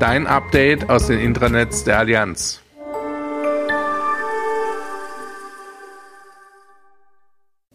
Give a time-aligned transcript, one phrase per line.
[0.00, 2.62] Dein Update aus den Intranets der Allianz.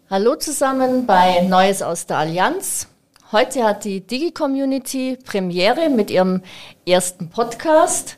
[0.09, 2.87] Hallo zusammen bei Neues aus der Allianz.
[3.31, 6.41] Heute hat die Digi-Community Premiere mit ihrem
[6.87, 8.17] ersten Podcast.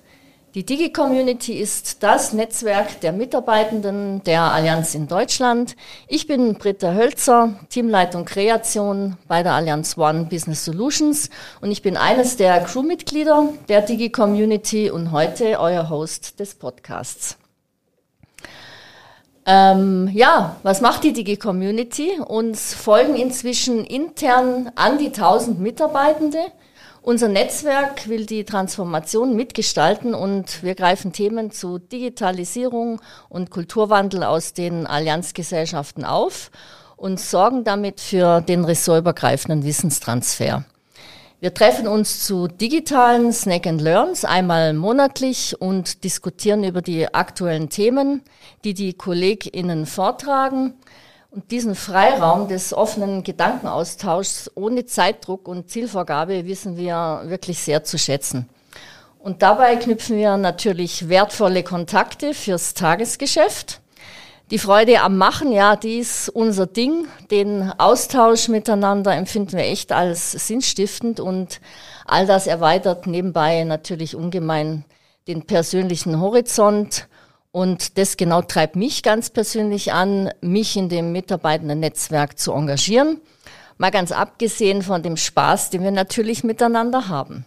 [0.58, 5.75] Die Digi-Community ist das Netzwerk der Mitarbeitenden der Allianz in Deutschland.
[6.08, 11.30] Ich bin Britta Hölzer, Teamleitung Kreation bei der Allianz One Business Solutions
[11.61, 17.38] und ich bin eines der Crewmitglieder der Digi-Community und heute euer Host des Podcasts.
[19.45, 22.19] Ähm, ja, was macht die Digi-Community?
[22.25, 26.39] Uns folgen inzwischen intern an die 1000 Mitarbeitende.
[27.02, 34.53] Unser Netzwerk will die Transformation mitgestalten und wir greifen Themen zu Digitalisierung und Kulturwandel aus
[34.53, 36.52] den Allianzgesellschaften auf
[36.98, 40.66] und sorgen damit für den ressortübergreifenden Wissenstransfer.
[41.40, 47.70] Wir treffen uns zu digitalen Snack and Learns einmal monatlich und diskutieren über die aktuellen
[47.70, 48.23] Themen,
[48.64, 50.73] die die KollegInnen vortragen.
[51.30, 57.97] Und diesen Freiraum des offenen Gedankenaustauschs ohne Zeitdruck und Zielvorgabe wissen wir wirklich sehr zu
[57.97, 58.50] schätzen.
[59.19, 63.81] Und dabei knüpfen wir natürlich wertvolle Kontakte fürs Tagesgeschäft.
[64.50, 67.07] Die Freude am Machen, ja, die ist unser Ding.
[67.29, 71.59] Den Austausch miteinander empfinden wir echt als sinnstiftend und
[72.06, 74.85] all das erweitert nebenbei natürlich ungemein
[75.28, 77.09] den persönlichen Horizont
[77.52, 83.22] und das genau treibt mich ganz persönlich an, mich in dem Mitarbeitenden-Netzwerk zu engagieren.
[83.78, 87.46] Mal ganz abgesehen von dem Spaß, den wir natürlich miteinander haben.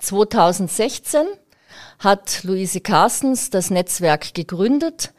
[0.00, 1.26] 2016
[1.98, 5.12] hat Luise Carstens das Netzwerk gegründet.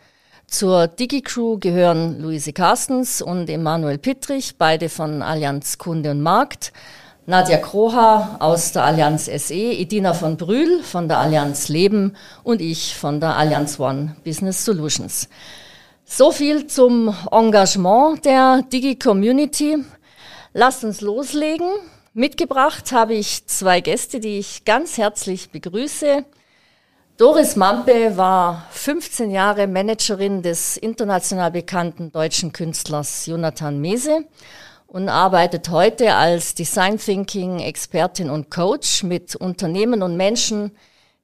[0.48, 6.72] Zur DigiCrew gehören Luise Carstens und Emanuel Pittrich, beide von Allianz Kunde und Markt.
[7.30, 12.96] Nadja Kroha aus der Allianz SE, Edina von Brühl von der Allianz Leben und ich
[12.96, 15.28] von der Allianz One Business Solutions.
[16.06, 19.84] So viel zum Engagement der Digi-Community.
[20.54, 21.68] Lasst uns loslegen.
[22.14, 26.24] Mitgebracht habe ich zwei Gäste, die ich ganz herzlich begrüße.
[27.18, 34.24] Doris Mampe war 15 Jahre Managerin des international bekannten deutschen Künstlers Jonathan Mese
[34.88, 40.72] und arbeitet heute als Design Thinking Expertin und Coach mit Unternehmen und Menschen,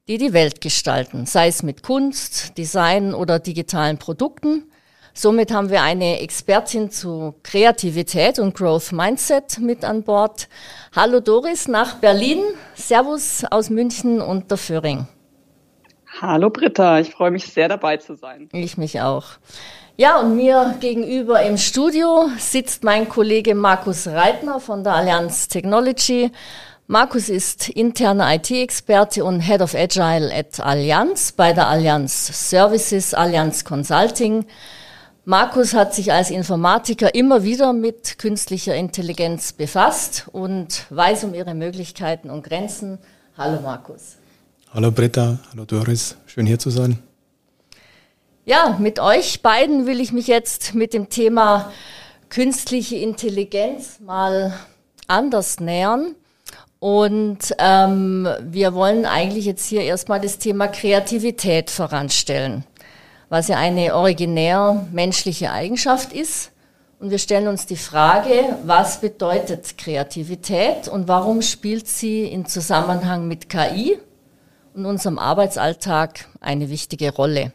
[0.06, 4.70] die die Welt gestalten, sei es mit Kunst, Design oder digitalen Produkten.
[5.14, 10.48] Somit haben wir eine Expertin zu Kreativität und Growth Mindset mit an Bord.
[10.94, 12.42] Hallo Doris nach Berlin.
[12.74, 15.06] Servus aus München und der Föhring.
[16.20, 18.48] Hallo Britta, ich freue mich sehr dabei zu sein.
[18.52, 19.24] Ich mich auch.
[19.96, 26.32] Ja, und mir gegenüber im Studio sitzt mein Kollege Markus Reitner von der Allianz Technology.
[26.88, 33.64] Markus ist interner IT-Experte und Head of Agile at Allianz bei der Allianz Services, Allianz
[33.64, 34.46] Consulting.
[35.26, 41.54] Markus hat sich als Informatiker immer wieder mit künstlicher Intelligenz befasst und weiß um ihre
[41.54, 42.98] Möglichkeiten und Grenzen.
[43.38, 44.16] Hallo Markus.
[44.72, 46.98] Hallo Britta, hallo Doris, schön hier zu sein.
[48.46, 51.72] Ja, mit euch beiden will ich mich jetzt mit dem Thema
[52.28, 54.52] künstliche Intelligenz mal
[55.08, 56.14] anders nähern.
[56.78, 62.64] Und ähm, wir wollen eigentlich jetzt hier erstmal das Thema Kreativität voranstellen,
[63.30, 66.50] was ja eine originär menschliche Eigenschaft ist.
[67.00, 73.26] Und wir stellen uns die Frage, was bedeutet Kreativität und warum spielt sie in Zusammenhang
[73.26, 73.98] mit KI
[74.74, 77.52] und unserem Arbeitsalltag eine wichtige Rolle?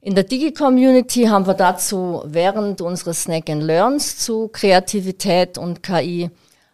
[0.00, 6.30] In der Digi-Community haben wir dazu während unseres Snack and Learns zu Kreativität und KI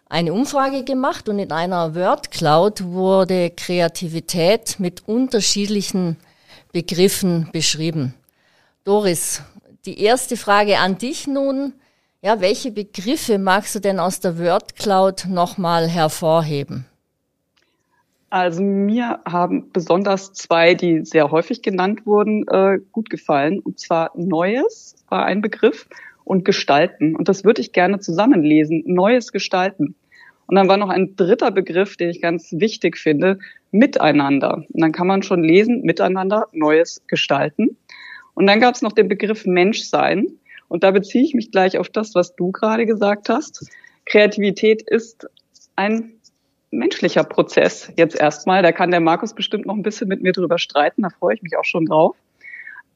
[0.07, 6.17] eine Umfrage gemacht und in einer Word Cloud wurde Kreativität mit unterschiedlichen
[6.71, 8.13] Begriffen beschrieben.
[8.83, 9.41] Doris,
[9.87, 11.73] die erste Frage an dich nun.
[12.21, 16.85] Ja, welche Begriffe magst du denn aus der Word Cloud nochmal hervorheben?
[18.35, 23.61] Also mir haben besonders zwei, die sehr häufig genannt wurden, äh, gut gefallen.
[23.61, 25.87] Und zwar Neues war ein Begriff
[26.25, 27.15] und Gestalten.
[27.15, 28.83] Und das würde ich gerne zusammenlesen.
[28.87, 29.95] Neues Gestalten.
[30.47, 33.39] Und dann war noch ein dritter Begriff, den ich ganz wichtig finde,
[33.71, 34.65] Miteinander.
[34.67, 37.77] Und dann kann man schon lesen, Miteinander, Neues gestalten.
[38.33, 40.27] Und dann gab es noch den Begriff Menschsein.
[40.67, 43.71] Und da beziehe ich mich gleich auf das, was du gerade gesagt hast.
[44.03, 45.25] Kreativität ist
[45.77, 46.14] ein
[46.71, 48.63] menschlicher Prozess jetzt erstmal.
[48.63, 51.03] Da kann der Markus bestimmt noch ein bisschen mit mir drüber streiten.
[51.03, 52.15] Da freue ich mich auch schon drauf.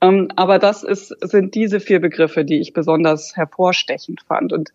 [0.01, 4.53] Ähm, aber das ist, sind diese vier Begriffe, die ich besonders hervorstechend fand.
[4.53, 4.71] Und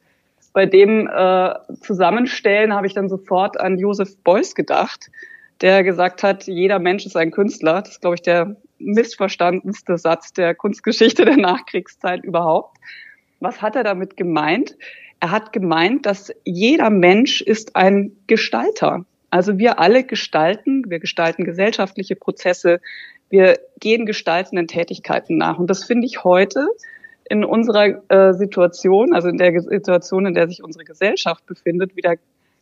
[0.53, 5.11] bei dem äh, Zusammenstellen habe ich dann sofort an Joseph Beuys gedacht,
[5.61, 7.81] der gesagt hat, jeder Mensch ist ein Künstler.
[7.81, 12.77] Das ist, glaube ich, der missverstandenste Satz der Kunstgeschichte der Nachkriegszeit überhaupt.
[13.41, 14.77] Was hat er damit gemeint?
[15.21, 19.05] Er hat gemeint, dass jeder Mensch ist ein Gestalter.
[19.31, 22.81] Also wir alle gestalten, wir gestalten gesellschaftliche Prozesse,
[23.31, 25.59] wir gehen gestaltenden Tätigkeiten nach.
[25.59, 26.69] Und das finde ich heute
[27.29, 32.15] in unserer äh, Situation, also in der Situation, in der sich unsere Gesellschaft befindet, wieder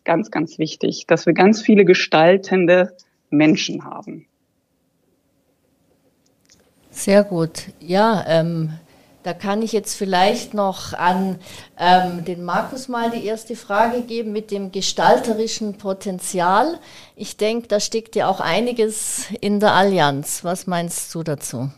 [0.04, 2.96] ganz, ganz wichtig, dass wir ganz viele gestaltende
[3.30, 4.26] Menschen haben.
[6.90, 7.70] Sehr gut.
[7.80, 8.70] Ja, ähm,
[9.22, 11.38] da kann ich jetzt vielleicht noch an
[11.78, 16.78] ähm, den Markus mal die erste Frage geben mit dem gestalterischen Potenzial.
[17.16, 20.44] Ich denke, da steckt ja auch einiges in der Allianz.
[20.44, 21.70] Was meinst du dazu?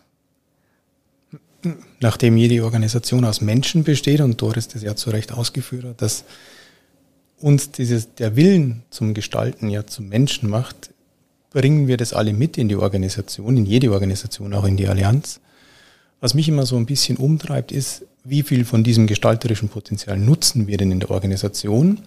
[2.01, 6.25] nachdem jede Organisation aus Menschen besteht, und Doris das ja zu Recht ausgeführt hat, dass
[7.41, 10.91] uns dieses, der Willen zum Gestalten ja zum Menschen macht,
[11.51, 15.41] bringen wir das alle mit in die Organisation, in jede Organisation, auch in die Allianz.
[16.25, 20.67] Was mich immer so ein bisschen umtreibt, ist, wie viel von diesem gestalterischen Potenzial nutzen
[20.67, 22.01] wir denn in der Organisation,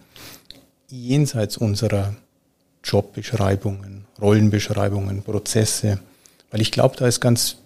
[0.90, 2.16] jenseits unserer
[2.84, 6.00] Jobbeschreibungen, Rollenbeschreibungen, Prozesse,
[6.50, 7.58] weil ich glaube, da ist ganz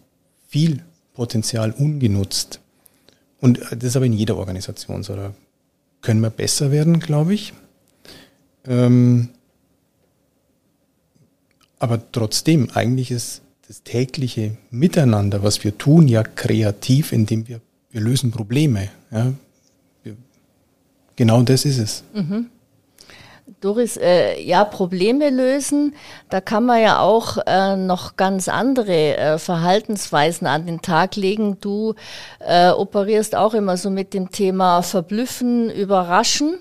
[0.49, 0.83] viel
[1.13, 2.59] Potenzial ungenutzt.
[3.39, 5.15] Und das ist aber in jeder Organisation so.
[5.15, 5.33] Da
[6.01, 7.53] können wir besser werden, glaube ich.
[8.67, 9.29] Ähm,
[11.79, 18.01] aber trotzdem, eigentlich ist das tägliche Miteinander, was wir tun, ja kreativ, indem wir, wir
[18.01, 18.89] lösen Probleme.
[19.11, 19.31] Ja?
[21.15, 22.03] Genau das ist es.
[22.13, 22.49] Mhm.
[23.61, 25.95] Doris, äh, ja, Probleme lösen,
[26.29, 31.57] da kann man ja auch äh, noch ganz andere äh, Verhaltensweisen an den Tag legen.
[31.61, 31.95] Du
[32.39, 36.57] äh, operierst auch immer so mit dem Thema Verblüffen, Überraschen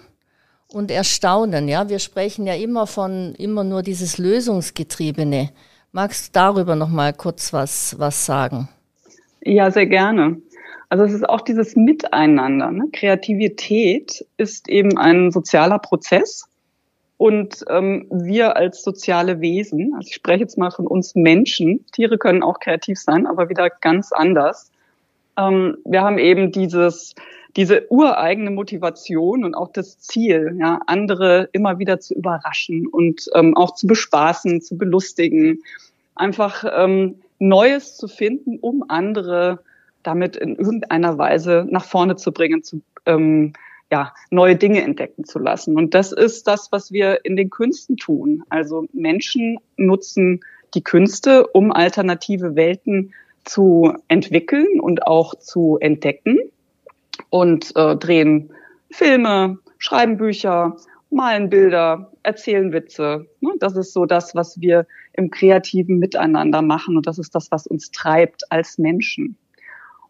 [0.69, 1.67] und Erstaunen.
[1.67, 5.51] Ja, wir sprechen ja immer von immer nur dieses Lösungsgetriebene.
[5.93, 8.69] Magst du darüber noch mal kurz was was sagen?
[9.43, 10.41] Ja, sehr gerne.
[10.89, 12.71] Also es ist auch dieses Miteinander.
[12.71, 12.89] Ne?
[12.93, 16.49] Kreativität ist eben ein sozialer Prozess
[17.17, 22.17] und ähm, wir als soziale Wesen, also ich spreche jetzt mal von uns Menschen, Tiere
[22.17, 24.69] können auch kreativ sein, aber wieder ganz anders.
[25.41, 27.15] Ähm, wir haben eben dieses,
[27.57, 33.57] diese ureigene Motivation und auch das Ziel, ja, andere immer wieder zu überraschen und ähm,
[33.57, 35.63] auch zu bespaßen, zu belustigen,
[36.15, 39.61] einfach ähm, Neues zu finden, um andere
[40.03, 43.53] damit in irgendeiner Weise nach vorne zu bringen, zu, ähm,
[43.91, 45.77] ja, neue Dinge entdecken zu lassen.
[45.77, 48.44] Und das ist das, was wir in den Künsten tun.
[48.49, 50.41] Also Menschen nutzen
[50.75, 53.13] die Künste, um alternative Welten
[53.44, 56.39] zu entwickeln und auch zu entdecken
[57.31, 58.51] und äh, drehen
[58.91, 60.77] Filme, schreiben Bücher,
[61.11, 63.27] malen Bilder, erzählen Witze.
[63.41, 67.51] Ne, das ist so das, was wir im kreativen Miteinander machen und das ist das,
[67.51, 69.37] was uns treibt als Menschen.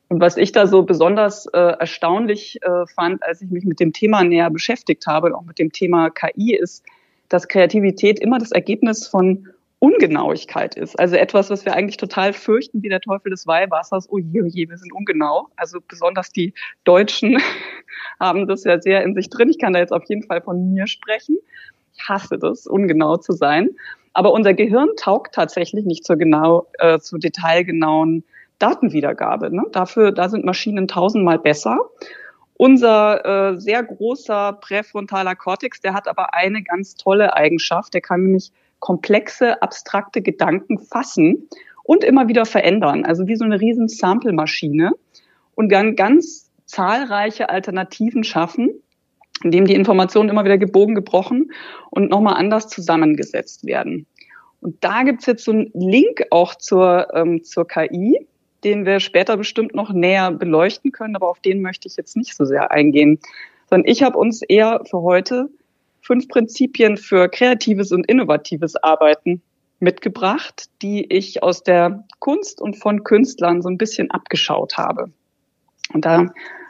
[0.08, 3.92] Und was ich da so besonders äh, erstaunlich äh, fand, als ich mich mit dem
[3.92, 6.84] Thema näher beschäftigt habe, auch mit dem Thema KI, ist,
[7.28, 9.48] dass Kreativität immer das Ergebnis von
[9.80, 10.98] Ungenauigkeit ist.
[11.00, 14.08] Also etwas, was wir eigentlich total fürchten, wie der Teufel des Weihwassers.
[14.10, 15.48] Oh je, oh je, wir sind ungenau.
[15.56, 16.52] Also besonders die
[16.84, 17.38] Deutschen
[18.20, 19.48] haben das ja sehr in sich drin.
[19.48, 21.38] Ich kann da jetzt auf jeden Fall von mir sprechen.
[21.94, 23.70] Ich hasse das, ungenau zu sein.
[24.12, 28.22] Aber unser Gehirn taugt tatsächlich nicht zur genau, äh, zu detailgenauen
[28.58, 29.54] Datenwiedergabe.
[29.54, 29.64] Ne?
[29.72, 31.78] Dafür, da sind Maschinen tausendmal besser.
[32.54, 37.94] Unser äh, sehr großer präfrontaler Kortex, der hat aber eine ganz tolle Eigenschaft.
[37.94, 41.48] Der kann nämlich komplexe, abstrakte Gedanken fassen
[41.84, 43.04] und immer wieder verändern.
[43.04, 44.92] Also wie so eine riesen Sample-Maschine
[45.54, 48.70] und dann ganz zahlreiche Alternativen schaffen,
[49.42, 51.52] indem die Informationen immer wieder gebogen, gebrochen
[51.90, 54.06] und nochmal anders zusammengesetzt werden.
[54.60, 58.26] Und da gibt's jetzt so einen Link auch zur, ähm, zur KI
[58.64, 62.36] den wir später bestimmt noch näher beleuchten können, aber auf den möchte ich jetzt nicht
[62.36, 63.18] so sehr eingehen.
[63.68, 65.48] sondern ich habe uns eher für heute
[66.00, 69.42] fünf Prinzipien für kreatives und innovatives Arbeiten
[69.78, 75.10] mitgebracht, die ich aus der Kunst und von Künstlern so ein bisschen abgeschaut habe.
[75.92, 76.26] Und da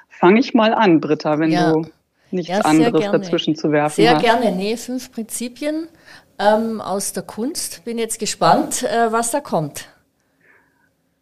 [0.09, 1.73] fange ich mal an, Britta, wenn ja.
[1.73, 1.87] du
[2.31, 3.19] nichts ja, anderes gerne.
[3.19, 4.23] dazwischen zu werfen Sehr hast.
[4.23, 4.53] gerne.
[4.55, 5.89] Nee, fünf Prinzipien
[6.39, 7.85] ähm, aus der Kunst.
[7.85, 9.89] Bin jetzt gespannt, äh, was da kommt.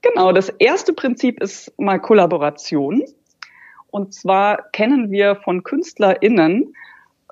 [0.02, 3.02] Genau, das erste Prinzip ist mal Kollaboration.
[3.90, 6.74] Und zwar kennen wir von KünstlerInnen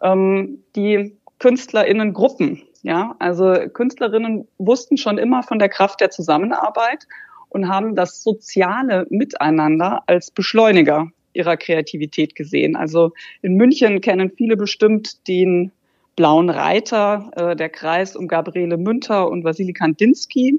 [0.03, 2.63] ähm, die KünstlerInnen-Gruppen.
[2.83, 7.07] Ja, also Künstlerinnen wussten schon immer von der Kraft der Zusammenarbeit
[7.49, 12.77] und haben das soziale Miteinander als Beschleuniger ihrer Kreativität gesehen.
[12.77, 13.13] Also
[13.43, 15.73] in München kennen viele bestimmt den
[16.17, 20.59] Blauen Reiter, äh, der Kreis um Gabriele Münter und Wassili Kandinsky.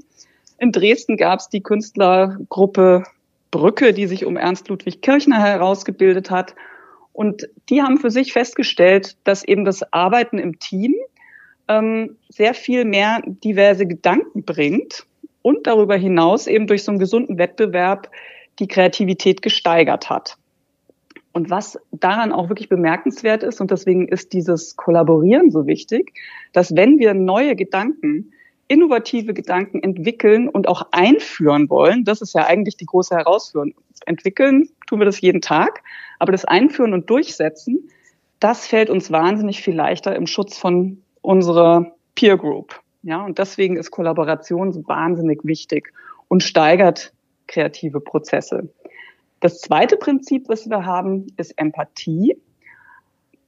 [0.60, 3.04] In Dresden gab es die Künstlergruppe
[3.52, 6.56] Brücke, die sich um Ernst Ludwig Kirchner herausgebildet hat.
[7.18, 10.94] Und die haben für sich festgestellt, dass eben das Arbeiten im Team
[11.68, 15.08] ähm, sehr viel mehr diverse Gedanken bringt
[15.42, 18.12] und darüber hinaus eben durch so einen gesunden Wettbewerb
[18.60, 20.38] die Kreativität gesteigert hat.
[21.34, 26.14] Und was daran auch wirklich bemerkenswert ist, und deswegen ist dieses Kollaborieren so wichtig,
[26.54, 28.32] dass wenn wir neue Gedanken,
[28.68, 33.74] innovative Gedanken entwickeln und auch einführen wollen, das ist ja eigentlich die große Herausforderung.
[34.06, 35.84] Entwickeln tun wir das jeden Tag,
[36.20, 37.90] aber das Einführen und Durchsetzen,
[38.40, 42.80] das fällt uns wahnsinnig viel leichter im Schutz von unserer Peer Group.
[43.04, 45.94] Ja, und deswegen ist Kollaboration so wahnsinnig wichtig
[46.28, 47.14] und steigert
[47.48, 48.70] kreative Prozesse.
[49.40, 52.38] Das zweite Prinzip, was wir haben, ist Empathie,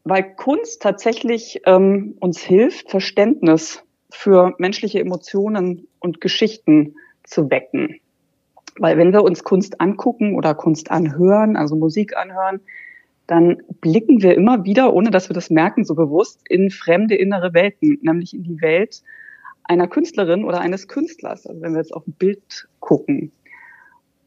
[0.04, 8.00] weil Kunst tatsächlich ähm, uns hilft, Verständnis für menschliche Emotionen und Geschichten zu wecken.
[8.78, 12.62] Weil wenn wir uns Kunst angucken oder Kunst anhören, also Musik anhören,
[13.28, 17.54] dann blicken wir immer wieder, ohne dass wir das merken, so bewusst in fremde innere
[17.54, 19.04] Welten, nämlich in die Welt
[19.64, 21.46] einer Künstlerin oder eines Künstlers.
[21.46, 23.32] Also wenn wir jetzt auf ein Bild gucken.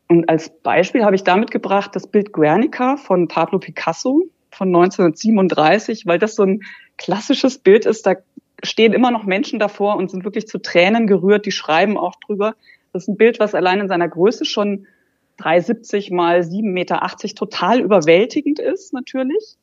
[0.06, 4.22] Und als Beispiel habe ich damit gebracht das Bild Guernica von Pablo Picasso
[4.52, 6.60] von 1937, weil das so ein
[6.96, 8.06] klassisches Bild ist.
[8.06, 8.14] Da
[8.62, 11.46] stehen immer noch Menschen davor und sind wirklich zu Tränen gerührt.
[11.46, 12.54] Die schreiben auch drüber.
[12.92, 14.86] Das ist ein Bild, was allein in seiner Größe schon
[15.38, 17.00] 370 mal 7,80 Meter
[17.34, 19.56] total überwältigend ist, natürlich.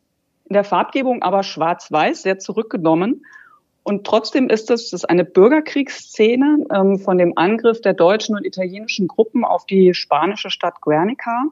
[0.46, 3.24] In der Farbgebung aber schwarz-weiß, sehr zurückgenommen.
[3.84, 8.46] Und trotzdem ist es, das ist eine Bürgerkriegsszene ähm, von dem Angriff der deutschen und
[8.46, 11.46] italienischen Gruppen auf die spanische Stadt Guernica.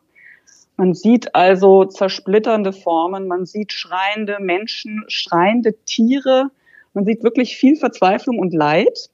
[0.78, 6.52] Man sieht also zersplitternde Formen, man sieht schreiende Menschen, schreiende Tiere,
[6.94, 9.10] man sieht wirklich viel Verzweiflung und Leid.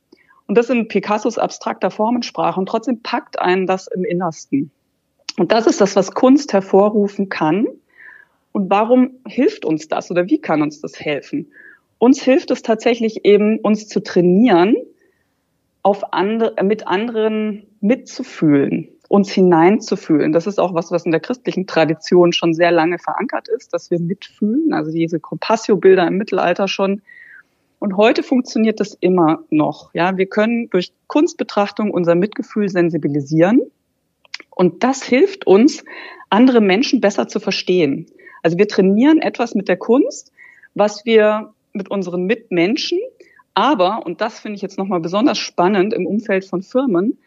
[0.47, 2.59] Und das in Picassos abstrakter Formensprache.
[2.59, 4.71] Und trotzdem packt einen das im Innersten.
[5.37, 7.67] Und das ist das, was Kunst hervorrufen kann.
[8.51, 11.51] Und warum hilft uns das oder wie kann uns das helfen?
[11.97, 14.75] Uns hilft es tatsächlich eben, uns zu trainieren,
[15.81, 20.31] auf andere, mit anderen mitzufühlen, uns hineinzufühlen.
[20.31, 23.91] Das ist auch was, was in der christlichen Tradition schon sehr lange verankert ist, dass
[23.91, 24.73] wir mitfühlen.
[24.73, 27.01] Also diese Compassio-Bilder im Mittelalter schon.
[27.83, 29.93] Und heute funktioniert das immer noch.
[29.93, 33.59] Ja, wir können durch Kunstbetrachtung unser Mitgefühl sensibilisieren.
[34.51, 35.83] Und das hilft uns,
[36.29, 38.05] andere Menschen besser zu verstehen.
[38.41, 40.31] Also wir trainieren etwas mit der Kunst,
[40.73, 42.99] was wir mit unseren Mitmenschen,
[43.53, 47.17] aber, und das finde ich jetzt nochmal besonders spannend im Umfeld von Firmen,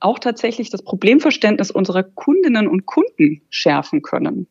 [0.00, 4.46] auch tatsächlich das Problemverständnis unserer Kundinnen und Kunden schärfen können.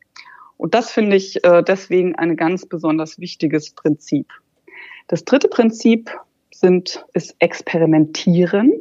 [0.58, 4.28] Und das finde ich äh, deswegen ein ganz besonders wichtiges Prinzip.
[5.08, 6.12] Das dritte Prinzip
[6.52, 8.74] sind, ist Experimentieren.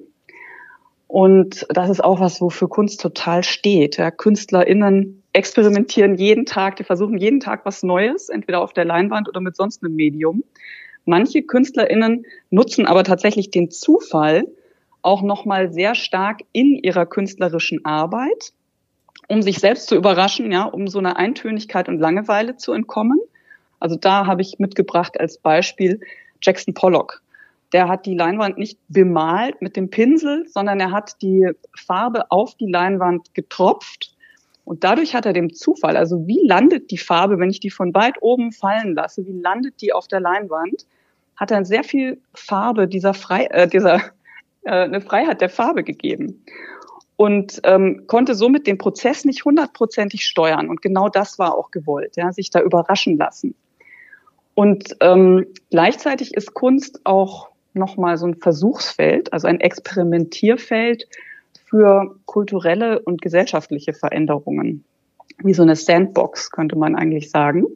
[1.08, 3.96] Und das ist auch was, wofür Kunst total steht.
[3.96, 9.28] Ja, KünstlerInnen experimentieren jeden Tag, die versuchen jeden Tag was Neues, entweder auf der Leinwand
[9.28, 10.42] oder mit sonst einem Medium.
[11.04, 14.48] Manche KünstlerInnen nutzen aber tatsächlich den Zufall
[15.02, 18.52] auch nochmal sehr stark in ihrer künstlerischen Arbeit,
[19.28, 23.20] um sich selbst zu überraschen, ja, um so einer Eintönigkeit und Langeweile zu entkommen.
[23.80, 26.00] Also da habe ich mitgebracht als Beispiel
[26.42, 27.22] Jackson Pollock
[27.72, 32.54] der hat die Leinwand nicht bemalt mit dem Pinsel, sondern er hat die Farbe auf
[32.54, 34.14] die Leinwand getropft.
[34.64, 37.94] Und dadurch hat er dem Zufall, also wie landet die Farbe, wenn ich die von
[37.94, 40.86] weit oben fallen lasse, wie landet die auf der Leinwand,
[41.36, 43.96] hat er sehr viel Farbe dieser, Frei, äh, dieser
[44.64, 46.44] äh, eine Freiheit der Farbe gegeben
[47.16, 50.68] und ähm, konnte somit den Prozess nicht hundertprozentig steuern.
[50.68, 53.54] Und genau das war auch gewollt, ja, sich da überraschen lassen.
[54.56, 61.06] Und ähm, gleichzeitig ist Kunst auch nochmal so ein Versuchsfeld, also ein Experimentierfeld
[61.66, 64.82] für kulturelle und gesellschaftliche Veränderungen.
[65.44, 67.66] Wie so eine Sandbox, könnte man eigentlich sagen.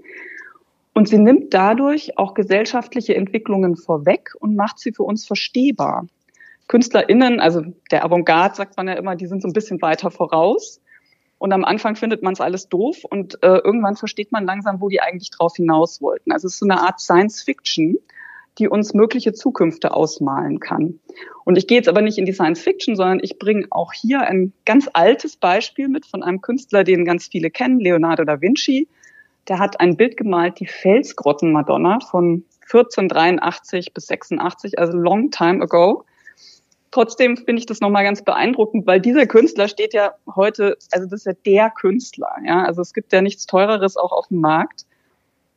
[0.95, 6.07] Und sie nimmt dadurch auch gesellschaftliche Entwicklungen vorweg und macht sie für uns verstehbar.
[6.69, 10.81] KünstlerInnen, also der Avantgarde sagt man ja immer, die sind so ein bisschen weiter voraus.
[11.41, 14.91] Und am Anfang findet man es alles doof und äh, irgendwann versteht man langsam, wo
[14.91, 16.33] die eigentlich drauf hinaus wollten.
[16.33, 17.97] Also es ist so eine Art Science Fiction,
[18.59, 21.01] die uns mögliche Zukünfte ausmalen kann.
[21.47, 24.21] Und ich gehe jetzt aber nicht in die Science Fiction, sondern ich bringe auch hier
[24.21, 28.87] ein ganz altes Beispiel mit von einem Künstler, den ganz viele kennen, Leonardo da Vinci.
[29.49, 35.63] Der hat ein Bild gemalt, die Felsgrotten Madonna von 1483 bis 86, also long time
[35.63, 36.05] ago.
[36.91, 41.21] Trotzdem finde ich das nochmal ganz beeindruckend, weil dieser Künstler steht ja heute, also das
[41.21, 42.65] ist ja der Künstler, ja.
[42.65, 44.87] Also es gibt ja nichts teureres auch auf dem Markt.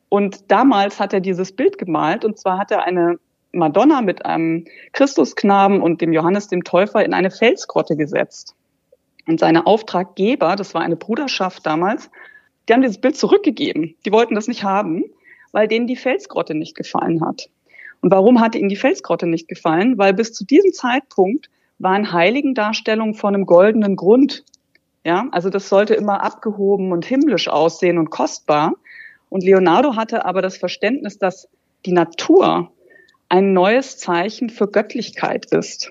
[0.08, 3.18] Und damals hat er dieses Bild gemalt und zwar hat er eine
[3.50, 8.54] Madonna mit einem Christusknaben und dem Johannes dem Täufer in eine Felsgrotte gesetzt.
[9.26, 12.10] Und seine Auftraggeber, das war eine Bruderschaft damals,
[12.68, 13.96] die haben dieses Bild zurückgegeben.
[14.04, 15.04] Die wollten das nicht haben,
[15.52, 17.48] weil denen die Felsgrotte nicht gefallen hat.
[18.04, 19.96] Und warum hatte ihnen die Felsgrotte nicht gefallen?
[19.96, 24.44] Weil bis zu diesem Zeitpunkt waren Heiligendarstellungen von einem goldenen Grund.
[25.06, 28.74] Ja, also das sollte immer abgehoben und himmlisch aussehen und kostbar.
[29.30, 31.48] Und Leonardo hatte aber das Verständnis, dass
[31.86, 32.70] die Natur
[33.30, 35.90] ein neues Zeichen für Göttlichkeit ist.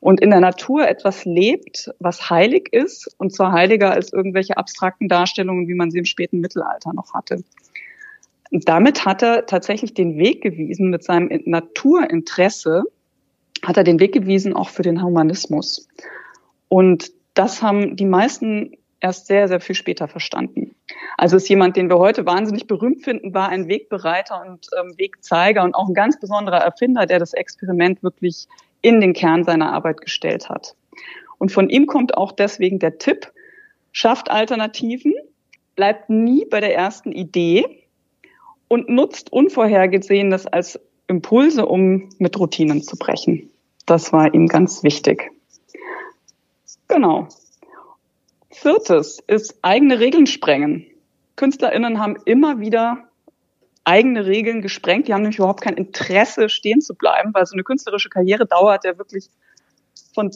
[0.00, 5.08] Und in der Natur etwas lebt, was heilig ist, und zwar heiliger als irgendwelche abstrakten
[5.08, 7.44] Darstellungen, wie man sie im späten Mittelalter noch hatte.
[8.52, 12.84] Und damit hat er tatsächlich den Weg gewiesen, mit seinem Naturinteresse,
[13.64, 15.88] hat er den Weg gewiesen auch für den Humanismus.
[16.68, 20.74] Und das haben die meisten erst sehr, sehr viel später verstanden.
[21.16, 25.64] Also ist jemand, den wir heute wahnsinnig berühmt finden, war ein Wegbereiter und ähm, Wegzeiger
[25.64, 28.46] und auch ein ganz besonderer Erfinder, der das Experiment wirklich
[28.82, 30.76] in den Kern seiner Arbeit gestellt hat.
[31.38, 33.32] Und von ihm kommt auch deswegen der Tipp,
[33.92, 35.14] schafft Alternativen,
[35.74, 37.81] bleibt nie bei der ersten Idee
[38.72, 43.50] und nutzt Unvorhergesehenes als Impulse, um mit Routinen zu brechen.
[43.84, 45.30] Das war ihm ganz wichtig.
[46.88, 47.28] Genau.
[48.48, 50.86] Viertes ist eigene Regeln sprengen.
[51.36, 53.10] KünstlerInnen haben immer wieder
[53.84, 55.06] eigene Regeln gesprengt.
[55.06, 58.86] Die haben nämlich überhaupt kein Interesse, stehen zu bleiben, weil so eine künstlerische Karriere dauert
[58.86, 59.28] ja wirklich
[60.14, 60.30] von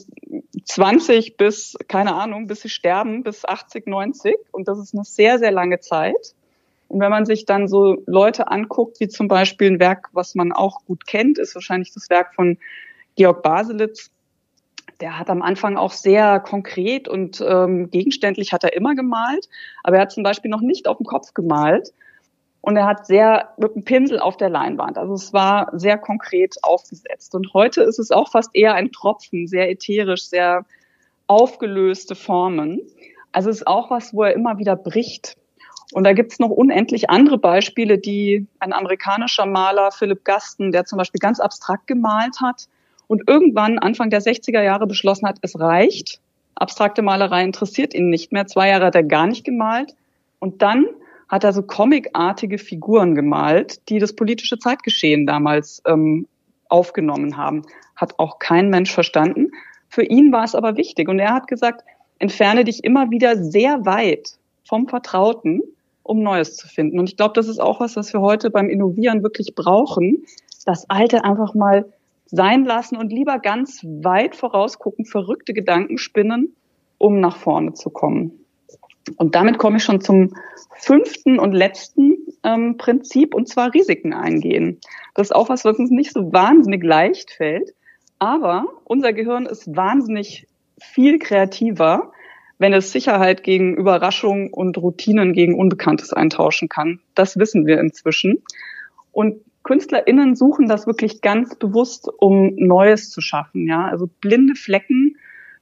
[0.63, 4.35] 20 bis, keine Ahnung, bis sie sterben, bis 80, 90.
[4.51, 6.35] Und das ist eine sehr, sehr lange Zeit.
[6.87, 10.51] Und wenn man sich dann so Leute anguckt, wie zum Beispiel ein Werk, was man
[10.51, 12.57] auch gut kennt, ist wahrscheinlich das Werk von
[13.15, 14.11] Georg Baselitz,
[14.99, 19.47] der hat am Anfang auch sehr konkret und ähm, gegenständlich hat er immer gemalt,
[19.83, 21.93] aber er hat zum Beispiel noch nicht auf dem Kopf gemalt
[22.61, 24.97] und er hat sehr mit dem Pinsel auf der Leinwand.
[24.97, 27.33] Also es war sehr konkret aufgesetzt.
[27.35, 30.65] Und heute ist es auch fast eher ein Tropfen, sehr ätherisch, sehr
[31.27, 32.81] aufgelöste Formen.
[33.31, 35.37] Also es ist auch was, wo er immer wieder bricht.
[35.93, 40.97] Und da gibt's noch unendlich andere Beispiele, die ein amerikanischer Maler, Philip Gaston, der zum
[40.97, 42.67] Beispiel ganz abstrakt gemalt hat,
[43.07, 46.19] und irgendwann Anfang der 60er Jahre beschlossen hat, es reicht.
[46.55, 48.47] Abstrakte Malerei interessiert ihn nicht mehr.
[48.47, 49.95] Zwei Jahre hat er gar nicht gemalt.
[50.39, 50.85] Und dann
[51.29, 56.27] hat er so comicartige Figuren gemalt, die das politische Zeitgeschehen damals ähm,
[56.67, 57.63] aufgenommen haben.
[57.95, 59.51] Hat auch kein Mensch verstanden.
[59.89, 61.07] Für ihn war es aber wichtig.
[61.07, 61.83] Und er hat gesagt,
[62.19, 65.61] entferne dich immer wieder sehr weit vom Vertrauten,
[66.07, 66.99] um Neues zu finden.
[66.99, 70.25] Und ich glaube, das ist auch was, was wir heute beim Innovieren wirklich brauchen.
[70.65, 71.85] Das Alte einfach mal
[72.25, 76.55] sein lassen und lieber ganz weit vorausgucken, verrückte Gedanken spinnen,
[76.97, 78.45] um nach vorne zu kommen.
[79.15, 80.35] Und damit komme ich schon zum
[80.75, 84.79] fünften und letzten ähm, Prinzip, und zwar Risiken eingehen.
[85.15, 87.73] Das ist auch was, was uns nicht so wahnsinnig leicht fällt,
[88.19, 90.47] aber unser Gehirn ist wahnsinnig
[90.79, 92.11] viel kreativer,
[92.59, 96.99] wenn es Sicherheit gegen Überraschung und Routinen gegen Unbekanntes eintauschen kann.
[97.15, 98.43] Das wissen wir inzwischen.
[99.11, 103.67] Und KünstlerInnen suchen das wirklich ganz bewusst, um Neues zu schaffen.
[103.67, 105.17] Ja, also blinde Flecken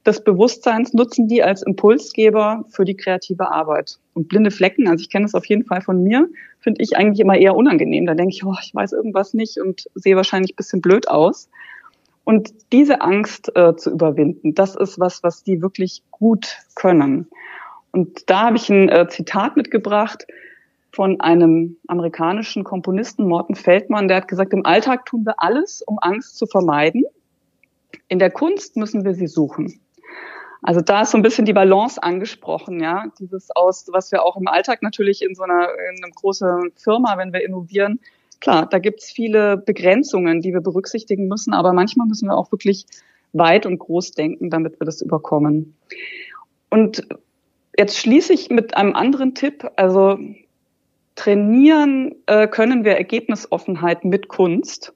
[0.06, 3.98] des Bewusstseins nutzen die als Impulsgeber für die kreative Arbeit.
[4.14, 6.28] Und blinde Flecken, also ich kenne es auf jeden Fall von mir,
[6.60, 8.06] finde ich eigentlich immer eher unangenehm.
[8.06, 11.48] Da denke ich, oh, ich weiß irgendwas nicht und sehe wahrscheinlich ein bisschen blöd aus.
[12.26, 17.28] Und diese Angst äh, zu überwinden, das ist was, was die wirklich gut können.
[17.92, 20.26] Und da habe ich ein äh, Zitat mitgebracht
[20.90, 26.00] von einem amerikanischen Komponisten, Morten Feldmann, der hat gesagt, im Alltag tun wir alles, um
[26.00, 27.04] Angst zu vermeiden.
[28.08, 29.80] In der Kunst müssen wir sie suchen.
[30.62, 33.04] Also da ist so ein bisschen die Balance angesprochen, ja.
[33.20, 37.18] Dieses aus, was wir auch im Alltag natürlich in so einer, in einer großen Firma,
[37.18, 38.00] wenn wir innovieren,
[38.40, 42.86] klar, da gibt's viele Begrenzungen, die wir berücksichtigen müssen, aber manchmal müssen wir auch wirklich
[43.32, 45.76] weit und groß denken, damit wir das überkommen.
[46.70, 47.06] Und
[47.78, 49.66] jetzt schließe ich mit einem anderen Tipp.
[49.76, 50.18] Also
[51.14, 54.92] trainieren äh, können wir Ergebnisoffenheit mit Kunst,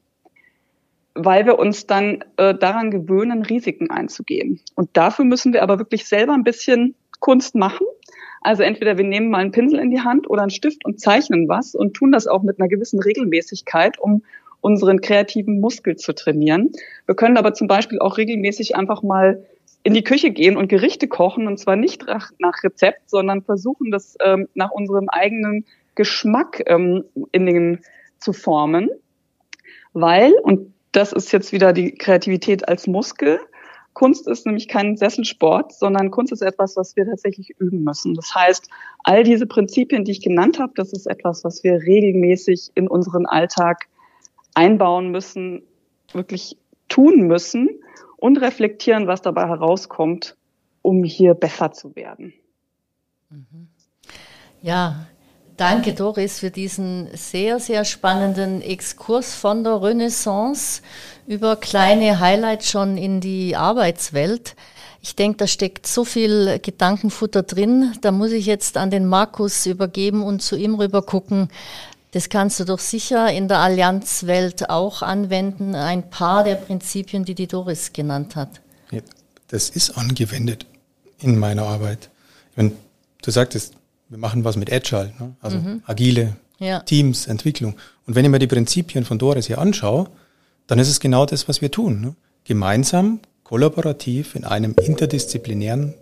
[1.15, 4.61] weil wir uns dann äh, daran gewöhnen, Risiken einzugehen.
[4.75, 7.87] Und dafür müssen wir aber wirklich selber ein bisschen Kunst machen.
[8.41, 11.49] Also entweder wir nehmen mal einen Pinsel in die Hand oder einen Stift und zeichnen
[11.49, 14.23] was und tun das auch mit einer gewissen Regelmäßigkeit, um
[14.61, 16.71] unseren kreativen Muskel zu trainieren.
[17.07, 19.45] Wir können aber zum Beispiel auch regelmäßig einfach mal
[19.83, 22.31] in die Küche gehen und Gerichte kochen und zwar nicht nach,
[22.63, 27.81] Rezept, sondern versuchen das ähm, nach unserem eigenen Geschmack ähm, in den
[28.19, 28.91] zu formen,
[29.95, 33.41] weil und das ist jetzt wieder die Kreativität als Muskel.
[33.93, 38.15] Kunst ist nämlich kein Sesselsport, sondern Kunst ist etwas, was wir tatsächlich üben müssen.
[38.15, 38.69] Das heißt,
[39.05, 43.27] all diese Prinzipien, die ich genannt habe, das ist etwas, was wir regelmäßig in unseren
[43.27, 43.89] Alltag
[44.55, 45.63] einbauen müssen,
[46.13, 46.57] wirklich
[46.89, 47.69] tun müssen
[48.17, 50.37] und reflektieren, was dabei herauskommt,
[50.83, 52.33] um hier besser zu werden.
[54.63, 55.07] Ja,
[55.61, 60.81] danke Doris für diesen sehr, sehr spannenden Exkurs von der Renaissance
[61.27, 64.57] über kleine Highlights schon in die Arbeitswelt.
[65.03, 67.93] Ich denke, da steckt so viel Gedankenfutter drin.
[68.01, 71.49] Da muss ich jetzt an den Markus übergeben und zu ihm rüber gucken.
[72.13, 77.35] Das kannst du doch sicher in der Allianzwelt auch anwenden, ein paar der Prinzipien, die
[77.35, 78.61] die Doris genannt hat.
[78.91, 79.01] Ja,
[79.49, 80.65] das ist angewendet
[81.19, 82.09] in meiner Arbeit.
[82.57, 82.73] Wenn
[83.23, 83.75] du sagtest,
[84.11, 85.37] wir machen was mit Agile, ne?
[85.41, 85.83] also mhm.
[85.87, 86.81] agile ja.
[86.81, 87.77] Teams, Entwicklung.
[88.07, 90.11] Und wenn ich mir die Prinzipien von Doris hier anschaue,
[90.67, 92.01] dann ist es genau das, was wir tun.
[92.01, 92.15] Ne?
[92.45, 95.95] Gemeinsam, kollaborativ in einem interdisziplinären,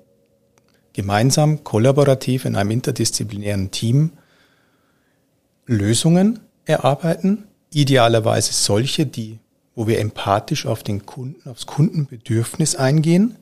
[0.95, 4.13] gemeinsam, kollaborativ in einem interdisziplinären Team
[5.67, 9.39] Lösungen erarbeiten, idealerweise solche, die,
[9.75, 13.37] wo wir empathisch auf den Kunden, aufs Kundenbedürfnis eingehen.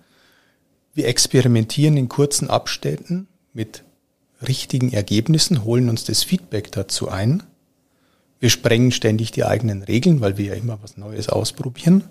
[0.93, 3.85] Wir experimentieren in kurzen Abständen mit
[4.49, 7.43] richtigen Ergebnissen, holen uns das Feedback dazu ein.
[8.39, 12.05] Wir sprengen ständig die eigenen Regeln, weil wir ja immer was Neues ausprobieren.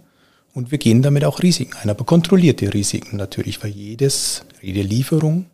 [0.54, 5.48] Und wir gehen damit auch Risiken ein, aber kontrollierte Risiken natürlich, weil jedes, jede Lieferung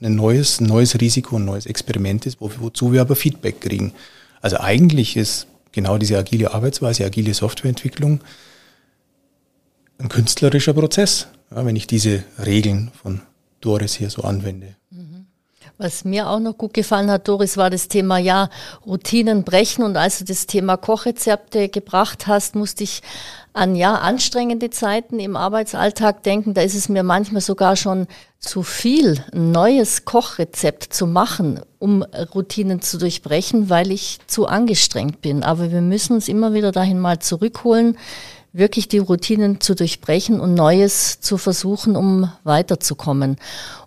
[0.00, 3.92] ein neues, neues Risiko, ein neues Experiment ist, wo, wozu wir aber Feedback kriegen.
[4.40, 8.20] Also eigentlich ist genau diese agile Arbeitsweise, agile Softwareentwicklung
[9.98, 13.22] ein künstlerischer Prozess, ja, wenn ich diese Regeln von
[13.60, 14.76] Doris hier so anwende.
[15.76, 18.48] Was mir auch noch gut gefallen hat, Doris, war das Thema, ja,
[18.86, 19.82] Routinen brechen.
[19.82, 23.02] Und als du das Thema Kochrezepte gebracht hast, musste ich
[23.54, 26.54] an ja anstrengende Zeiten im Arbeitsalltag denken.
[26.54, 28.06] Da ist es mir manchmal sogar schon
[28.38, 35.22] zu viel, ein neues Kochrezept zu machen, um Routinen zu durchbrechen, weil ich zu angestrengt
[35.22, 35.42] bin.
[35.42, 37.98] Aber wir müssen uns immer wieder dahin mal zurückholen,
[38.54, 43.36] wirklich die Routinen zu durchbrechen und Neues zu versuchen, um weiterzukommen.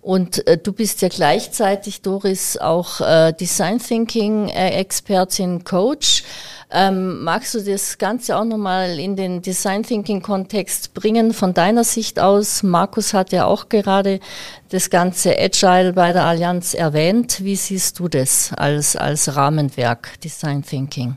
[0.02, 6.24] Und äh, du bist ja gleichzeitig, Doris, auch äh, Design Thinking äh, Expertin, Coach.
[6.70, 11.86] Ähm, magst du das Ganze auch nochmal in den Design Thinking Kontext bringen von deiner
[11.86, 12.62] Sicht aus?
[12.62, 14.20] Markus hat ja auch gerade
[14.68, 17.42] das ganze Agile bei der Allianz erwähnt.
[17.42, 21.16] Wie siehst du das als, als Rahmenwerk Design Thinking?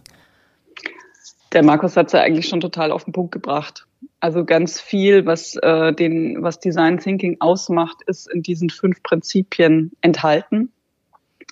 [1.52, 3.86] Der Markus hat es ja eigentlich schon total auf den Punkt gebracht.
[4.20, 9.92] Also ganz viel, was äh, den, was Design Thinking ausmacht, ist in diesen fünf Prinzipien
[10.00, 10.72] enthalten.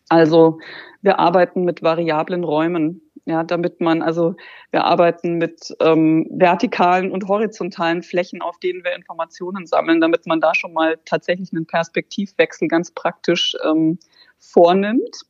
[0.09, 0.61] Also
[1.03, 4.37] wir arbeiten mit variablen Räumen, ja, damit man also
[4.71, 10.41] wir arbeiten mit ähm, vertikalen und horizontalen Flächen, auf denen wir Informationen sammeln, damit man
[10.41, 13.99] da schon mal tatsächlich einen Perspektivwechsel ganz praktisch ähm,
[14.39, 15.23] vornimmt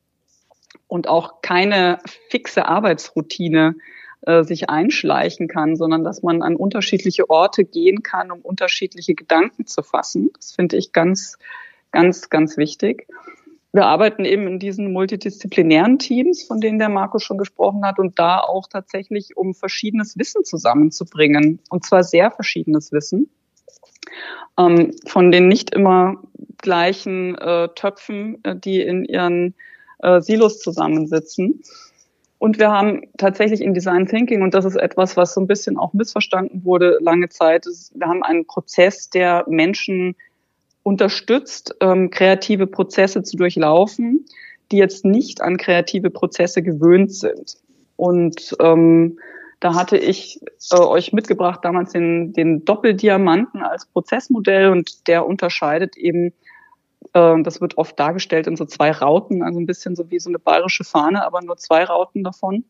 [0.86, 3.74] und auch keine fixe Arbeitsroutine
[4.22, 9.66] äh, sich einschleichen kann, sondern dass man an unterschiedliche Orte gehen kann, um unterschiedliche Gedanken
[9.66, 10.30] zu fassen.
[10.34, 11.38] Das finde ich ganz,
[11.92, 13.06] ganz, ganz wichtig.
[13.72, 18.18] Wir arbeiten eben in diesen multidisziplinären Teams, von denen der Markus schon gesprochen hat, und
[18.18, 23.30] da auch tatsächlich, um verschiedenes Wissen zusammenzubringen, und zwar sehr verschiedenes Wissen,
[24.58, 26.22] ähm, von den nicht immer
[26.56, 29.54] gleichen äh, Töpfen, äh, die in ihren
[30.00, 31.62] äh, Silos zusammensitzen.
[32.38, 35.76] Und wir haben tatsächlich in Design Thinking, und das ist etwas, was so ein bisschen
[35.76, 40.14] auch missverstanden wurde lange Zeit, wir haben einen Prozess, der Menschen
[40.84, 44.24] unterstützt, ähm, kreative Prozesse zu durchlaufen,
[44.70, 47.56] die jetzt nicht an kreative Prozesse gewöhnt sind.
[47.96, 49.18] Und ähm,
[49.60, 55.96] da hatte ich äh, euch mitgebracht damals den, den Doppeldiamanten als Prozessmodell und der unterscheidet
[55.96, 56.32] eben
[57.12, 60.30] äh, das wird oft dargestellt in so zwei Rauten, also ein bisschen so wie so
[60.30, 62.64] eine bayerische Fahne, aber nur zwei Rauten davon.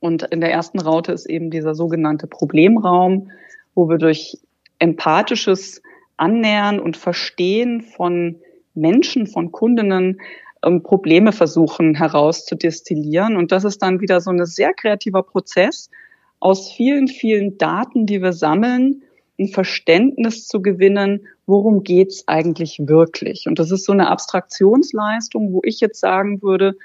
[0.00, 3.30] Und in der ersten Raute ist eben dieser sogenannte Problemraum,
[3.74, 4.38] wo wir durch
[4.78, 5.82] empathisches
[6.16, 8.36] Annähern und Verstehen von
[8.74, 10.20] Menschen, von Kundinnen
[10.64, 13.36] ähm, Probleme versuchen herauszudestillieren.
[13.36, 15.90] Und das ist dann wieder so ein sehr kreativer Prozess
[16.40, 19.03] aus vielen, vielen Daten, die wir sammeln,
[19.38, 23.46] ein Verständnis zu gewinnen, worum geht's eigentlich wirklich.
[23.46, 26.76] Und das ist so eine Abstraktionsleistung, wo ich jetzt sagen würde,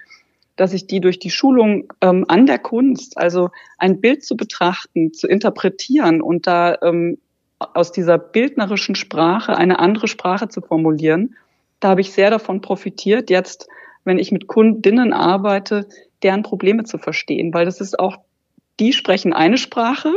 [0.56, 5.14] dass ich die durch die Schulung ähm, an der Kunst, also ein Bild zu betrachten,
[5.14, 7.18] zu interpretieren und da ähm,
[7.60, 11.36] aus dieser bildnerischen Sprache eine andere Sprache zu formulieren,
[11.80, 13.68] da habe ich sehr davon profitiert, jetzt,
[14.04, 15.88] wenn ich mit Kundinnen arbeite,
[16.24, 18.18] deren Probleme zu verstehen, weil das ist auch,
[18.80, 20.12] die sprechen eine Sprache,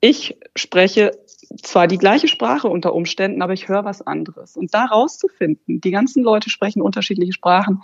[0.00, 1.12] ich spreche
[1.62, 4.56] zwar die gleiche Sprache unter Umständen, aber ich höre was anderes.
[4.56, 7.82] Und da rauszufinden, die ganzen Leute sprechen unterschiedliche Sprachen,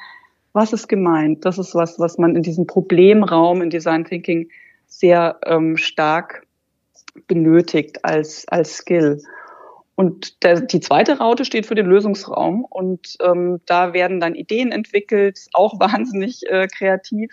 [0.52, 1.44] was ist gemeint?
[1.44, 4.48] Das ist was, was man in diesem Problemraum in Design Thinking
[4.87, 6.46] sehr ähm, stark
[7.26, 9.22] benötigt als, als Skill.
[9.94, 14.72] Und der, die zweite Raute steht für den Lösungsraum und ähm, da werden dann Ideen
[14.72, 17.30] entwickelt, auch wahnsinnig äh, kreativ.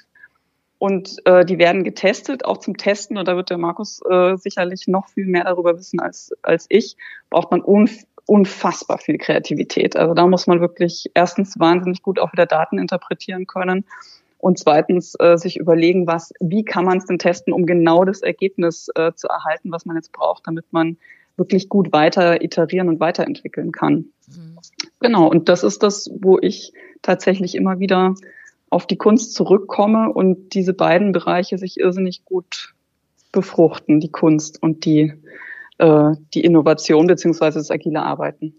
[0.79, 4.87] Und äh, die werden getestet, auch zum Testen, und da wird der Markus äh, sicherlich
[4.87, 6.97] noch viel mehr darüber wissen als, als ich,
[7.29, 9.95] braucht man unf unfassbar viel Kreativität.
[9.95, 13.85] Also da muss man wirklich erstens wahnsinnig gut auch wieder Daten interpretieren können
[14.37, 18.21] und zweitens äh, sich überlegen, was, wie kann man es denn testen, um genau das
[18.21, 20.97] Ergebnis äh, zu erhalten, was man jetzt braucht, damit man
[21.37, 24.07] wirklich gut weiter iterieren und weiterentwickeln kann.
[24.27, 24.57] Mhm.
[24.99, 28.15] Genau, und das ist das, wo ich tatsächlich immer wieder
[28.69, 32.73] auf die Kunst zurückkomme und diese beiden Bereiche sich irrsinnig gut
[33.31, 35.13] befruchten, die Kunst und die,
[35.77, 38.53] äh, die Innovation beziehungsweise das agile Arbeiten.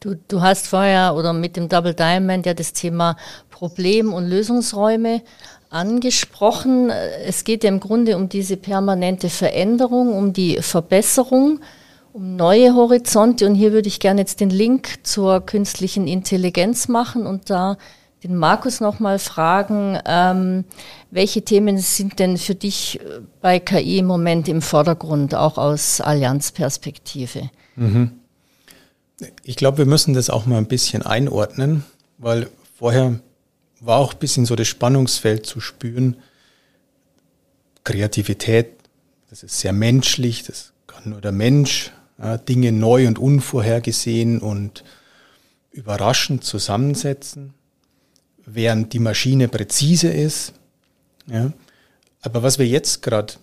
[0.00, 3.16] Du, du hast vorher oder mit dem Double Diamond ja das Thema
[3.50, 5.22] Problem- und Lösungsräume
[5.68, 6.90] angesprochen.
[7.24, 11.60] Es geht ja im Grunde um diese permanente Veränderung, um die Verbesserung,
[12.12, 13.46] um neue Horizonte.
[13.46, 17.76] Und hier würde ich gerne jetzt den Link zur künstlichen Intelligenz machen und da
[18.22, 20.64] den Markus nochmal fragen, ähm,
[21.10, 26.00] welche Themen sind denn für dich äh, bei KI im Moment im Vordergrund, auch aus
[26.00, 27.50] Allianzperspektive?
[27.76, 28.12] Mhm.
[29.42, 31.84] Ich glaube, wir müssen das auch mal ein bisschen einordnen,
[32.18, 33.20] weil vorher
[33.80, 36.16] war auch ein bisschen so das Spannungsfeld zu spüren.
[37.84, 38.68] Kreativität,
[39.30, 44.84] das ist sehr menschlich, das kann nur der Mensch, ja, Dinge neu und unvorhergesehen und
[45.72, 47.54] überraschend zusammensetzen
[48.54, 50.52] während die Maschine präzise ist.
[51.26, 51.52] Ja.
[52.22, 53.34] Aber was wir jetzt gerade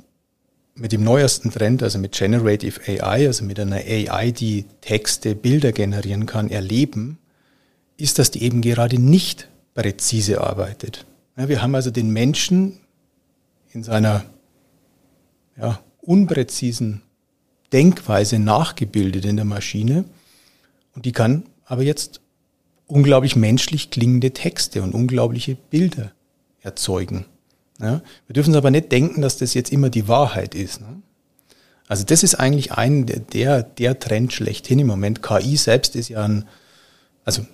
[0.76, 5.72] mit dem neuesten Trend, also mit Generative AI, also mit einer AI, die Texte, Bilder
[5.72, 7.18] generieren kann, erleben,
[7.98, 11.06] ist, dass die eben gerade nicht präzise arbeitet.
[11.36, 12.80] Ja, wir haben also den Menschen
[13.72, 14.26] in seiner
[15.60, 17.02] ja, unpräzisen
[17.74, 20.06] Denkweise nachgebildet in der Maschine
[20.96, 22.22] und die kann aber jetzt
[22.88, 26.12] unglaublich menschlich klingende Texte und unglaubliche Bilder
[26.62, 27.26] erzeugen.
[27.80, 28.02] Ja?
[28.28, 30.82] Wir dürfen aber nicht denken, dass das jetzt immer die Wahrheit ist.
[30.82, 31.02] Ne?
[31.88, 35.22] Also das ist eigentlich ein der, der Trend schlechthin im Moment.
[35.22, 36.46] KI selbst ist ja ein,
[37.24, 37.46] also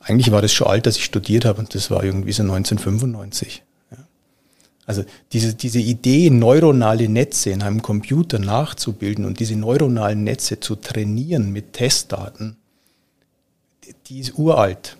[0.00, 3.62] eigentlich war das schon alt, dass ich studiert habe und das war irgendwie so 1995.
[3.90, 3.98] Ja?
[4.86, 10.76] Also diese, diese Idee, neuronale Netze in einem Computer nachzubilden und diese neuronalen Netze zu
[10.76, 12.56] trainieren mit Testdaten,
[14.06, 14.96] die ist uralt.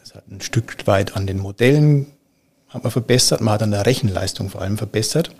[0.00, 2.06] Das hat ein Stück weit an den Modellen
[2.68, 5.34] hat man verbessert, man hat an der Rechenleistung vor allem verbessert.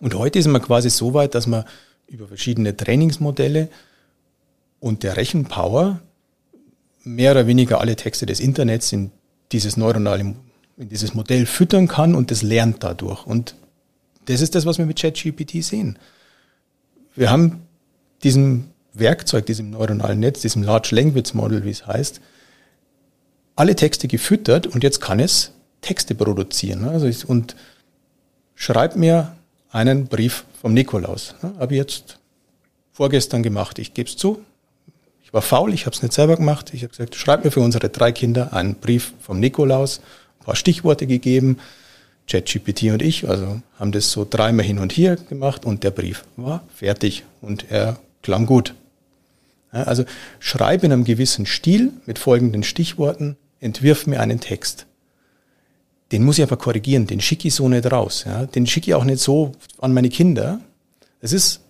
[0.00, 1.64] Und heute ist man quasi so weit, dass man
[2.06, 3.68] über verschiedene Trainingsmodelle
[4.80, 6.00] und der Rechenpower
[7.02, 9.10] mehr oder weniger alle Texte des Internets in
[9.52, 10.34] dieses neuronale,
[10.76, 13.26] in dieses Modell füttern kann und das lernt dadurch.
[13.26, 13.54] Und
[14.26, 15.98] das ist das, was wir mit ChatGPT sehen.
[17.14, 17.62] Wir haben
[18.22, 22.20] diesen Werkzeug, diesem neuronalen Netz, diesem Large Language Model, wie es heißt,
[23.56, 26.84] alle Texte gefüttert und jetzt kann es Texte produzieren.
[26.84, 27.56] Also ich, und
[28.54, 29.36] schreibt mir
[29.70, 31.34] einen Brief vom Nikolaus.
[31.42, 32.18] Habe ich jetzt
[32.92, 33.78] vorgestern gemacht.
[33.78, 34.42] Ich gebe es zu.
[35.22, 36.72] Ich war faul, ich habe es nicht selber gemacht.
[36.72, 40.00] Ich habe gesagt, schreib mir für unsere drei Kinder einen Brief vom Nikolaus,
[40.40, 41.58] ein paar Stichworte gegeben.
[42.28, 46.24] ChatGPT und ich, also haben das so dreimal hin und her gemacht und der Brief
[46.36, 48.74] war fertig und er klang gut.
[49.84, 50.04] Also
[50.38, 54.86] schreibe in einem gewissen Stil mit folgenden Stichworten, entwirf mir einen Text.
[56.12, 58.24] Den muss ich einfach korrigieren, den schicke ich so nicht raus.
[58.26, 58.46] Ja?
[58.46, 60.60] Den schicke ich auch nicht so an meine Kinder.
[61.20, 61.60] Das ist,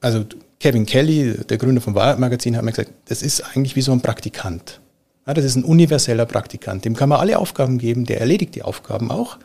[0.00, 0.24] also
[0.60, 3.92] Kevin Kelly, der Gründer vom Wired Magazin, hat mir gesagt, das ist eigentlich wie so
[3.92, 4.80] ein Praktikant.
[5.26, 6.84] Ja, das ist ein universeller Praktikant.
[6.84, 9.38] Dem kann man alle Aufgaben geben, der erledigt die Aufgaben auch.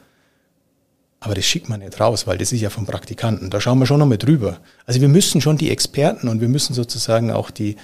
[1.19, 3.49] Aber das schickt man nicht raus, weil das ist ja vom Praktikanten.
[3.49, 4.59] Da schauen wir schon nochmal drüber.
[4.85, 7.75] Also wir müssen schon die Experten und wir müssen sozusagen auch die,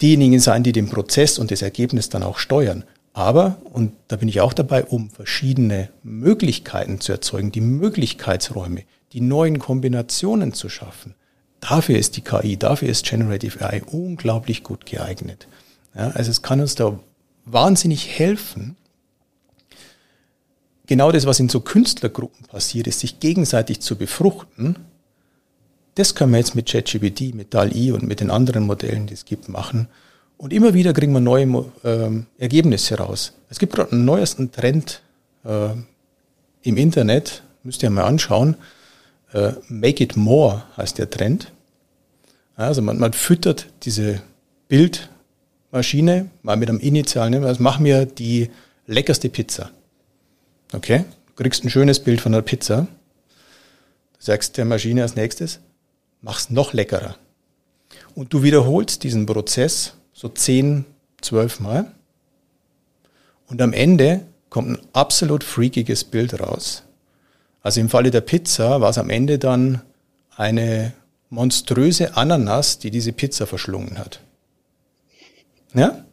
[0.00, 2.84] diejenigen sein, die den Prozess und das Ergebnis dann auch steuern.
[3.12, 9.20] Aber, und da bin ich auch dabei, um verschiedene Möglichkeiten zu erzeugen, die Möglichkeitsräume, die
[9.20, 11.14] neuen Kombinationen zu schaffen.
[11.60, 15.46] Dafür ist die KI, dafür ist Generative AI unglaublich gut geeignet.
[15.94, 16.98] Ja, also es kann uns da
[17.44, 18.76] wahnsinnig helfen,
[20.86, 24.76] genau das, was in so Künstlergruppen passiert ist, sich gegenseitig zu befruchten,
[25.94, 29.24] das können wir jetzt mit ChatGPT, mit DAL-I und mit den anderen Modellen, die es
[29.24, 29.88] gibt, machen.
[30.38, 33.34] Und immer wieder kriegen wir neue ähm, Ergebnisse raus.
[33.50, 35.02] Es gibt gerade einen neuesten Trend
[35.44, 35.68] äh,
[36.62, 38.56] im Internet, müsst ihr mal anschauen.
[39.32, 41.52] Äh, Make it more heißt der Trend.
[42.56, 44.22] Also man, man füttert diese
[44.68, 48.50] Bildmaschine mal mit einem Initialen, also mach mir die
[48.86, 49.70] leckerste Pizza.
[50.74, 52.86] Okay, du kriegst ein schönes Bild von der Pizza.
[54.14, 55.60] Du sagst der Maschine als nächstes,
[56.22, 57.16] mach's noch leckerer.
[58.14, 60.86] Und du wiederholst diesen Prozess so zehn,
[61.20, 61.92] zwölf Mal.
[63.48, 66.84] Und am Ende kommt ein absolut freakiges Bild raus.
[67.62, 69.82] Also im Falle der Pizza war es am Ende dann
[70.36, 70.94] eine
[71.28, 74.20] monströse Ananas, die diese Pizza verschlungen hat.
[75.74, 76.04] Ja?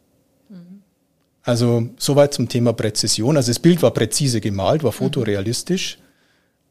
[1.42, 3.36] Also soweit zum Thema Präzision.
[3.36, 5.98] Also das Bild war präzise gemalt, war fotorealistisch,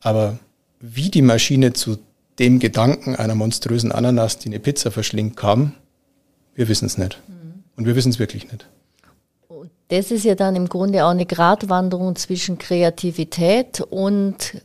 [0.01, 0.39] aber
[0.79, 1.97] wie die Maschine zu
[2.37, 5.73] dem Gedanken einer monströsen Ananas, die eine Pizza verschlingt, kam,
[6.55, 7.19] wir wissen es nicht.
[7.27, 7.63] Mhm.
[7.75, 8.67] Und wir wissen es wirklich nicht.
[9.89, 14.61] Das ist ja dann im Grunde auch eine Gratwanderung zwischen Kreativität und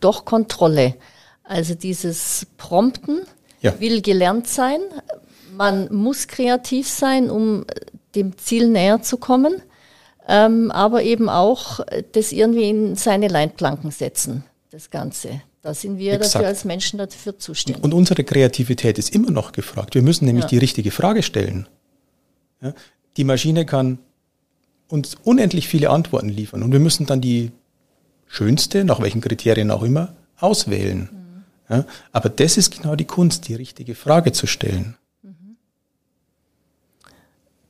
[0.00, 0.96] doch Kontrolle.
[1.44, 3.20] Also dieses Prompten
[3.60, 3.78] ja.
[3.78, 4.80] will gelernt sein.
[5.56, 7.64] Man muss kreativ sein, um
[8.14, 9.62] dem Ziel näher zu kommen,
[10.28, 11.80] ähm, aber eben auch
[12.12, 15.42] das irgendwie in seine Leitplanken setzen, das Ganze.
[15.62, 16.34] Da sind wir Exakt.
[16.34, 17.82] dafür als Menschen dafür zuständig.
[17.82, 19.94] Und unsere Kreativität ist immer noch gefragt.
[19.94, 20.48] Wir müssen nämlich ja.
[20.50, 21.66] die richtige Frage stellen.
[22.60, 22.74] Ja?
[23.16, 23.98] Die Maschine kann
[24.88, 27.50] uns unendlich viele Antworten liefern und wir müssen dann die
[28.26, 31.08] schönste, nach welchen Kriterien auch immer, auswählen.
[31.10, 31.74] Mhm.
[31.74, 31.86] Ja?
[32.12, 34.96] Aber das ist genau die Kunst, die richtige Frage zu stellen.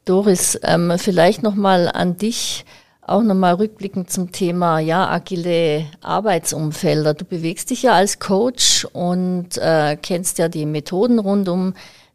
[0.04, 2.64] Doris, ähm, vielleicht nochmal an dich
[3.06, 7.14] auch nochmal rückblickend zum Thema ja agile Arbeitsumfelder.
[7.14, 11.74] Du bewegst dich ja als Coach und äh, kennst ja die Methoden rund um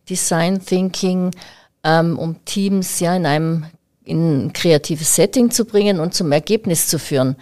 [0.09, 1.31] Design Thinking,
[1.83, 3.65] ähm, um Teams ja in einem
[4.03, 7.35] in ein kreatives Setting zu bringen und zum Ergebnis zu führen.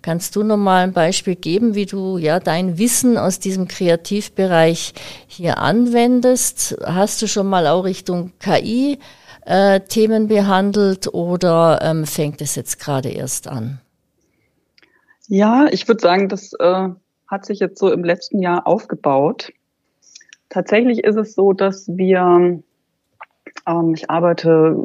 [0.00, 4.94] Kannst du nochmal ein Beispiel geben, wie du ja dein Wissen aus diesem Kreativbereich
[5.26, 6.78] hier anwendest?
[6.82, 8.98] Hast du schon mal auch Richtung KI
[9.44, 13.80] äh, Themen behandelt oder ähm, fängt es jetzt gerade erst an?
[15.28, 16.88] Ja, ich würde sagen, das äh,
[17.28, 19.52] hat sich jetzt so im letzten Jahr aufgebaut.
[20.50, 22.60] Tatsächlich ist es so, dass wir,
[23.66, 24.76] ähm, ich arbeite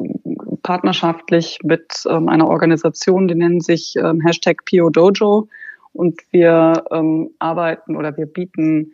[0.63, 5.47] partnerschaftlich mit ähm, einer Organisation, die nennen sich ähm, Hashtag PODojo
[5.93, 8.93] und wir ähm, arbeiten oder wir bieten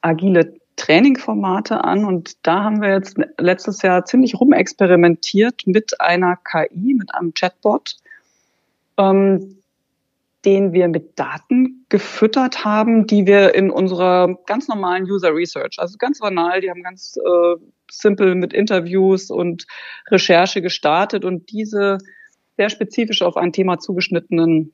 [0.00, 2.04] agile Trainingformate an.
[2.04, 7.96] Und da haben wir jetzt letztes Jahr ziemlich rumexperimentiert mit einer KI, mit einem Chatbot,
[8.98, 9.58] ähm,
[10.44, 15.98] den wir mit Daten gefüttert haben, die wir in unserer ganz normalen User Research, also
[15.98, 17.56] ganz banal, die haben ganz äh,
[17.90, 19.66] simpel mit Interviews und
[20.08, 21.98] Recherche gestartet und diese
[22.56, 24.72] sehr spezifisch auf ein Thema zugeschnittenen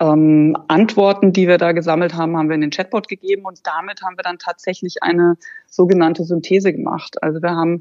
[0.00, 4.02] ähm, Antworten, die wir da gesammelt haben, haben wir in den Chatbot gegeben und damit
[4.02, 7.22] haben wir dann tatsächlich eine sogenannte Synthese gemacht.
[7.22, 7.80] Also wir haben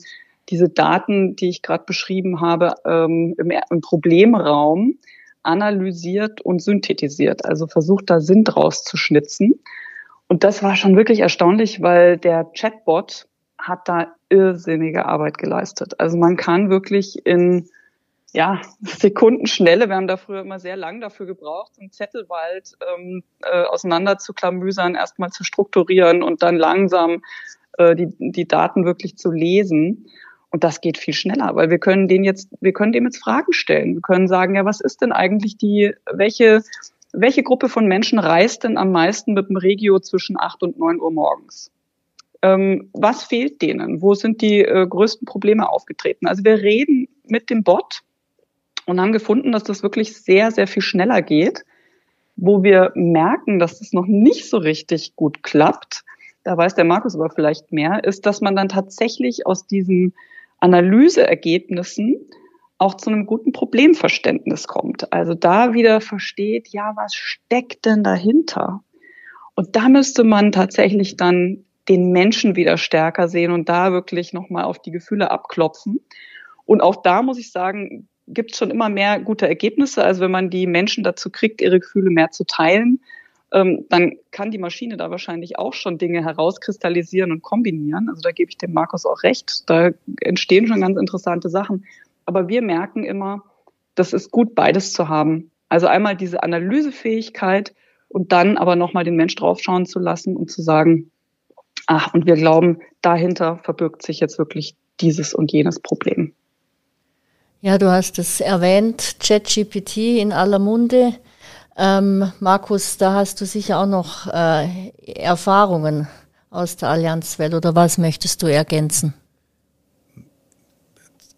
[0.49, 4.97] diese Daten, die ich gerade beschrieben habe, ähm, im, im Problemraum
[5.43, 9.59] analysiert und synthetisiert, also versucht da Sinn draus zu schnitzen.
[10.27, 13.27] Und das war schon wirklich erstaunlich, weil der Chatbot
[13.57, 15.99] hat da irrsinnige Arbeit geleistet.
[15.99, 17.69] Also man kann wirklich in
[18.33, 19.87] ja, Sekundenschnelle.
[19.87, 24.33] Wir haben da früher immer sehr lang dafür gebraucht, einen Zettelwald ähm, äh, auseinander zu
[24.33, 27.23] klamüsern, erstmal zu strukturieren und dann langsam
[27.77, 30.07] äh, die, die Daten wirklich zu lesen.
[30.49, 33.53] Und das geht viel schneller, weil wir können den jetzt, wir können dem jetzt Fragen
[33.53, 33.95] stellen.
[33.95, 36.63] Wir können sagen, ja, was ist denn eigentlich die, welche,
[37.11, 40.99] welche Gruppe von Menschen reist denn am meisten mit dem Regio zwischen acht und neun
[41.01, 41.71] Uhr morgens?
[42.41, 44.01] Ähm, was fehlt denen?
[44.01, 46.27] Wo sind die äh, größten Probleme aufgetreten?
[46.27, 48.03] Also wir reden mit dem Bot
[48.87, 51.63] und haben gefunden, dass das wirklich sehr, sehr viel schneller geht.
[52.35, 56.03] Wo wir merken, dass das noch nicht so richtig gut klappt,
[56.43, 60.13] da weiß der Markus aber vielleicht mehr, ist, dass man dann tatsächlich aus diesen
[60.59, 62.17] Analyseergebnissen
[62.77, 65.11] auch zu einem guten Problemverständnis kommt.
[65.11, 68.81] Also da wieder versteht, ja, was steckt denn dahinter?
[69.55, 74.65] Und da müsste man tatsächlich dann den Menschen wieder stärker sehen und da wirklich nochmal
[74.65, 75.99] auf die Gefühle abklopfen.
[76.65, 80.03] Und auch da muss ich sagen, gibt es schon immer mehr gute Ergebnisse.
[80.03, 83.01] Also wenn man die Menschen dazu kriegt, ihre Gefühle mehr zu teilen,
[83.53, 88.09] ähm, dann kann die Maschine da wahrscheinlich auch schon Dinge herauskristallisieren und kombinieren.
[88.09, 89.69] Also da gebe ich dem Markus auch recht.
[89.69, 91.85] Da entstehen schon ganz interessante Sachen.
[92.25, 93.43] Aber wir merken immer,
[93.95, 95.51] das ist gut, beides zu haben.
[95.69, 97.73] Also einmal diese Analysefähigkeit
[98.09, 101.11] und dann aber nochmal den Mensch draufschauen zu lassen und zu sagen,
[101.87, 106.33] ach, und wir glauben, dahinter verbirgt sich jetzt wirklich dieses und jenes Problem.
[107.61, 111.13] Ja, du hast es erwähnt, ChatGPT in aller Munde.
[111.75, 116.07] Ähm, Markus, da hast du sicher auch noch äh, Erfahrungen
[116.51, 119.15] aus der Allianzwelt oder was möchtest du ergänzen?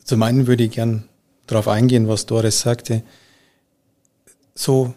[0.03, 1.07] Zum einen würde ich gern
[1.47, 3.03] darauf eingehen, was Doris sagte.
[4.55, 4.93] So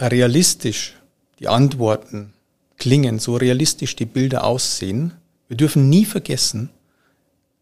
[0.00, 0.96] realistisch
[1.38, 2.32] die Antworten
[2.76, 5.12] klingen, so realistisch die Bilder aussehen,
[5.46, 6.70] wir dürfen nie vergessen,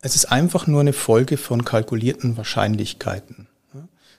[0.05, 3.47] es ist einfach nur eine Folge von kalkulierten Wahrscheinlichkeiten.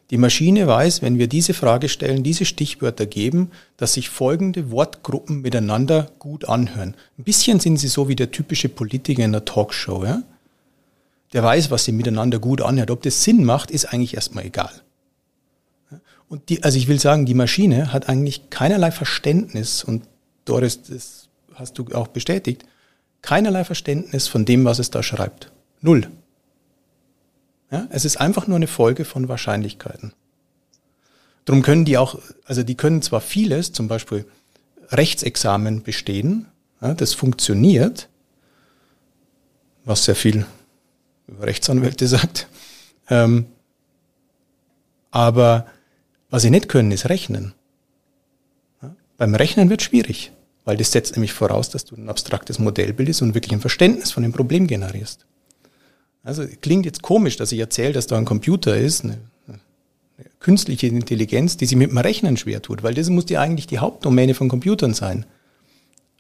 [0.10, 5.42] Die Maschine weiß, wenn wir diese Frage stellen, diese Stichwörter geben, dass sich folgende Wortgruppen
[5.42, 6.96] miteinander gut anhören.
[7.20, 10.04] Ein bisschen sind sie so wie der typische Politiker in der Talkshow.
[10.04, 10.24] Ja?
[11.34, 12.90] Der weiß, was sie miteinander gut anhört.
[12.90, 14.72] Ob das Sinn macht, ist eigentlich erstmal egal.
[16.28, 20.04] Und die, also ich will sagen, die Maschine hat eigentlich keinerlei Verständnis, und
[20.46, 22.66] Doris, das hast du auch bestätigt,
[23.22, 25.52] keinerlei Verständnis von dem, was es da schreibt.
[25.86, 26.08] Null.
[27.70, 30.14] Ja, es ist einfach nur eine Folge von Wahrscheinlichkeiten.
[31.46, 34.26] Darum können die auch, also die können zwar vieles, zum Beispiel
[34.90, 36.48] Rechtsexamen bestehen,
[36.82, 38.10] ja, das funktioniert,
[39.84, 40.48] was sehr viel
[41.28, 42.48] über Rechtsanwälte sagt,
[43.08, 43.46] ähm,
[45.12, 45.68] aber
[46.32, 47.54] was sie nicht können, ist rechnen.
[48.82, 50.32] Ja, beim Rechnen wird schwierig,
[50.64, 54.12] weil das setzt nämlich voraus, dass du ein abstraktes Modell bildest und wirklich ein Verständnis
[54.12, 55.28] von dem Problem generierst.
[56.26, 59.60] Also klingt jetzt komisch, dass ich erzähle, dass da ein Computer ist, eine, eine
[60.40, 63.78] künstliche Intelligenz, die sich mit dem Rechnen schwer tut, weil das muss ja eigentlich die
[63.78, 65.28] Hauptdomäne von Computern sein.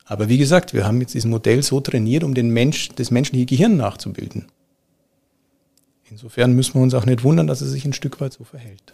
[0.06, 3.47] Aber wie gesagt, wir haben jetzt dieses Modell so trainiert, um den Mensch, das menschliche
[3.47, 4.45] Gehirn nachzubilden.
[6.12, 8.93] Insofern müssen wir uns auch nicht wundern, dass es sich ein Stück weit so verhält.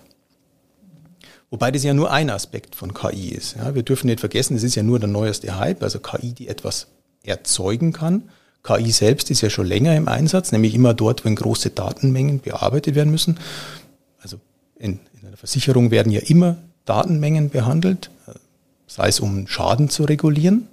[1.49, 3.57] Wobei das ja nur ein Aspekt von KI ist.
[3.57, 6.47] Ja, wir dürfen nicht vergessen, es ist ja nur der neueste Hype, also KI, die
[6.47, 6.87] etwas
[7.23, 8.29] erzeugen kann.
[8.63, 12.95] KI selbst ist ja schon länger im Einsatz, nämlich immer dort, wenn große Datenmengen bearbeitet
[12.95, 13.39] werden müssen.
[14.19, 14.37] Also
[14.77, 18.11] in, in einer Versicherung werden ja immer Datenmengen behandelt,
[18.87, 20.67] sei es um Schaden zu regulieren.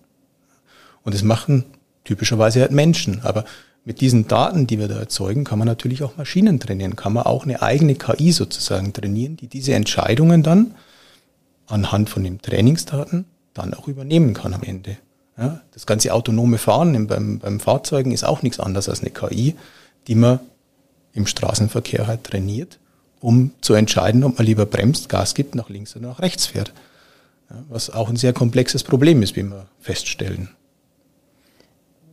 [1.03, 1.64] Und das machen
[2.05, 3.20] typischerweise halt Menschen.
[3.22, 3.45] Aber
[3.84, 7.24] mit diesen Daten, die wir da erzeugen, kann man natürlich auch Maschinen trainieren, kann man
[7.24, 10.74] auch eine eigene KI sozusagen trainieren, die diese Entscheidungen dann
[11.66, 13.24] anhand von den Trainingsdaten
[13.55, 14.99] dann auch übernehmen kann am Ende.
[15.39, 19.55] Ja, das ganze autonome Fahren beim, beim Fahrzeugen ist auch nichts anderes als eine KI,
[20.09, 20.41] die man
[21.12, 22.78] im Straßenverkehr halt trainiert,
[23.20, 26.72] um zu entscheiden, ob man lieber bremst, Gas gibt, nach links oder nach rechts fährt.
[27.51, 30.51] Ja, was auch ein sehr komplexes Problem ist, wie wir feststellen.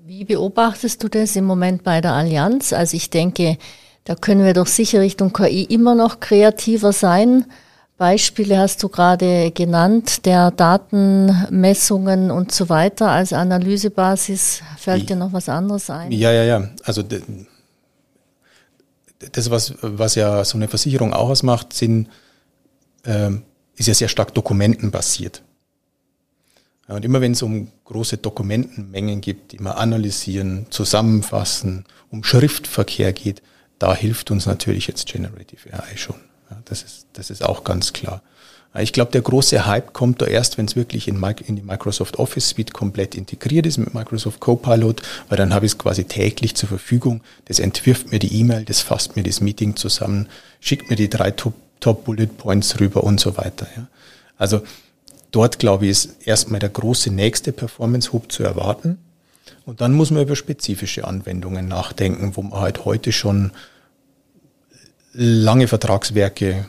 [0.05, 2.73] Wie beobachtest du das im Moment bei der Allianz?
[2.73, 3.57] Also ich denke,
[4.03, 7.45] da können wir doch sicher Richtung KI immer noch kreativer sein.
[7.97, 14.61] Beispiele hast du gerade genannt, der Datenmessungen und so weiter als Analysebasis.
[14.77, 16.11] Fällt dir noch was anderes ein?
[16.11, 16.69] Ja, ja, ja.
[16.83, 17.03] Also
[19.31, 22.09] das, was, was ja so eine Versicherung auch ausmacht, sind,
[23.03, 23.31] äh,
[23.77, 25.41] ist ja sehr stark dokumentenbasiert.
[26.89, 33.13] Ja, und immer wenn es um große Dokumentenmengen gibt, die wir analysieren, zusammenfassen, um Schriftverkehr
[33.13, 33.41] geht,
[33.79, 36.19] da hilft uns natürlich jetzt Generative AI schon.
[36.65, 38.21] Das, ist, das ist auch ganz klar.
[38.77, 42.19] Ich glaube, der große Hype kommt da erst, wenn es wirklich in, in, die Microsoft
[42.19, 46.55] Office Suite komplett integriert ist mit Microsoft Copilot, weil dann habe ich es quasi täglich
[46.55, 47.21] zur Verfügung.
[47.45, 50.27] Das entwirft mir die E-Mail, das fasst mir das Meeting zusammen,
[50.59, 53.65] schickt mir die drei Top, Top Bullet Points rüber und so weiter.
[53.77, 53.87] Ja.
[54.37, 54.61] Also
[55.31, 58.97] dort, glaube ich, ist erstmal der große nächste Performance-Hub zu erwarten.
[59.65, 63.51] Und dann muss man über spezifische Anwendungen nachdenken, wo man halt heute schon
[65.15, 66.65] lange Vertragswerke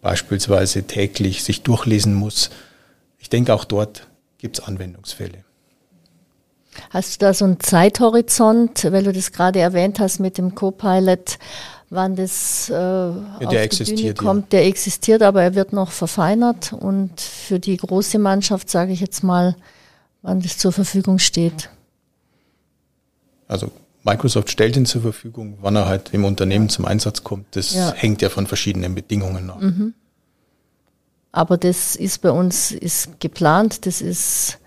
[0.00, 2.50] beispielsweise täglich sich durchlesen muss.
[3.18, 4.06] Ich denke, auch dort
[4.38, 5.44] gibt es Anwendungsfälle.
[6.90, 11.38] Hast du da so einen Zeithorizont, weil du das gerade erwähnt hast mit dem Copilot,
[11.90, 14.52] wann das äh, ja, auf die Bühne kommt?
[14.52, 14.60] Ja.
[14.60, 19.22] Der existiert, aber er wird noch verfeinert und für die große Mannschaft sage ich jetzt
[19.22, 19.56] mal,
[20.22, 21.68] wann das zur Verfügung steht.
[23.48, 23.72] Also
[24.02, 27.54] Microsoft stellt ihn zur Verfügung, wann er halt im Unternehmen zum Einsatz kommt.
[27.56, 27.92] Das ja.
[27.92, 29.60] hängt ja von verschiedenen Bedingungen ab.
[29.60, 29.94] Mhm.
[31.32, 34.58] Aber das ist bei uns ist geplant, das ist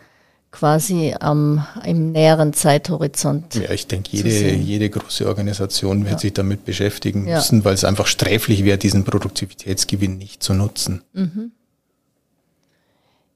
[0.51, 3.55] quasi ähm, im näheren Zeithorizont.
[3.55, 6.19] Ja, ich denke, jede, jede große Organisation wird ja.
[6.19, 11.01] sich damit beschäftigen müssen, weil es einfach sträflich wäre, diesen Produktivitätsgewinn nicht zu nutzen.
[11.13, 11.51] Mhm.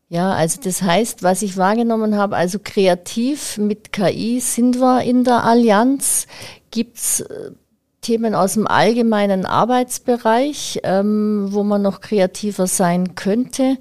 [0.09, 5.25] Ja, also das heißt, was ich wahrgenommen habe, also kreativ mit KI sind wir in
[5.25, 6.27] der Allianz.
[6.71, 7.51] Gibt's äh,
[8.01, 13.77] Themen aus dem allgemeinen Arbeitsbereich, ähm, wo man noch kreativer sein könnte?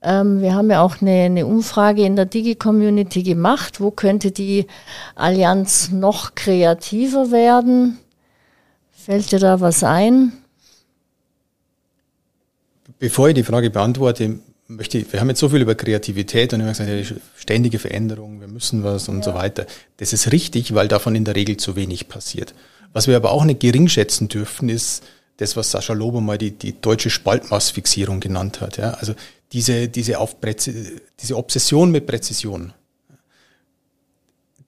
[0.00, 3.78] Ähm, wir haben ja auch eine, eine Umfrage in der Digi-Community gemacht.
[3.78, 4.66] Wo könnte die
[5.14, 7.98] Allianz noch kreativer werden?
[8.92, 10.32] Fällt dir da was ein?
[12.98, 16.70] Bevor ich die Frage beantworte, möchte wir haben jetzt so viel über Kreativität und immer
[16.70, 16.90] gesagt,
[17.36, 19.22] ständige Veränderung, wir müssen was und ja.
[19.22, 19.66] so weiter.
[19.98, 22.54] Das ist richtig, weil davon in der Regel zu wenig passiert.
[22.92, 25.02] Was wir aber auch nicht gering schätzen dürfen, ist
[25.36, 28.78] das, was Sascha Lober mal die, die deutsche Spaltmaßfixierung genannt hat.
[28.78, 28.92] Ja?
[28.92, 29.14] Also
[29.52, 30.36] diese, diese, auf
[31.20, 32.72] diese Obsession mit Präzision.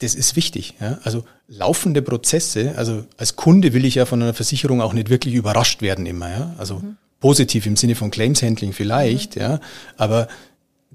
[0.01, 0.75] Das ist wichtig.
[0.81, 0.99] Ja?
[1.03, 5.35] Also laufende Prozesse, also als Kunde will ich ja von einer Versicherung auch nicht wirklich
[5.35, 6.31] überrascht werden immer.
[6.31, 6.55] Ja?
[6.59, 9.43] Also mhm positiv im Sinne von Claims Handling vielleicht, mhm.
[9.43, 9.61] ja,
[9.97, 10.29] aber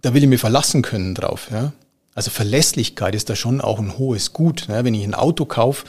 [0.02, 1.74] da will ich mir verlassen können drauf, ja.
[2.16, 4.66] Also Verlässlichkeit ist da schon auch ein hohes Gut.
[4.68, 4.84] Ne?
[4.84, 5.86] Wenn ich ein Auto kaufe,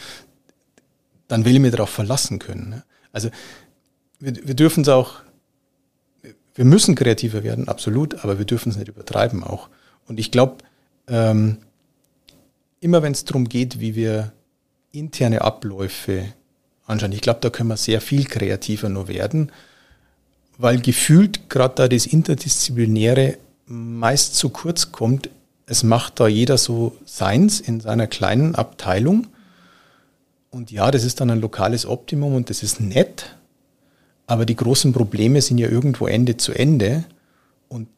[1.28, 2.70] dann will ich mir darauf verlassen können.
[2.70, 2.85] Ne?
[3.12, 3.30] Also
[4.20, 5.20] wir, wir dürfen es auch,
[6.55, 9.68] wir müssen kreativer werden, absolut, aber wir dürfen es nicht übertreiben auch.
[10.07, 10.59] Und ich glaube,
[11.09, 11.59] ähm,
[12.80, 14.32] immer wenn es darum geht, wie wir
[14.93, 16.32] interne Abläufe
[16.87, 19.51] anschauen, ich glaube, da können wir sehr viel kreativer nur werden
[20.59, 25.30] weil gefühlt gerade da das Interdisziplinäre meist zu kurz kommt.
[25.66, 29.26] Es macht da jeder so seins in seiner kleinen Abteilung.
[30.50, 33.36] Und ja, das ist dann ein lokales Optimum und das ist nett.
[34.26, 37.05] Aber die großen Probleme sind ja irgendwo Ende zu Ende.
[37.68, 37.88] Und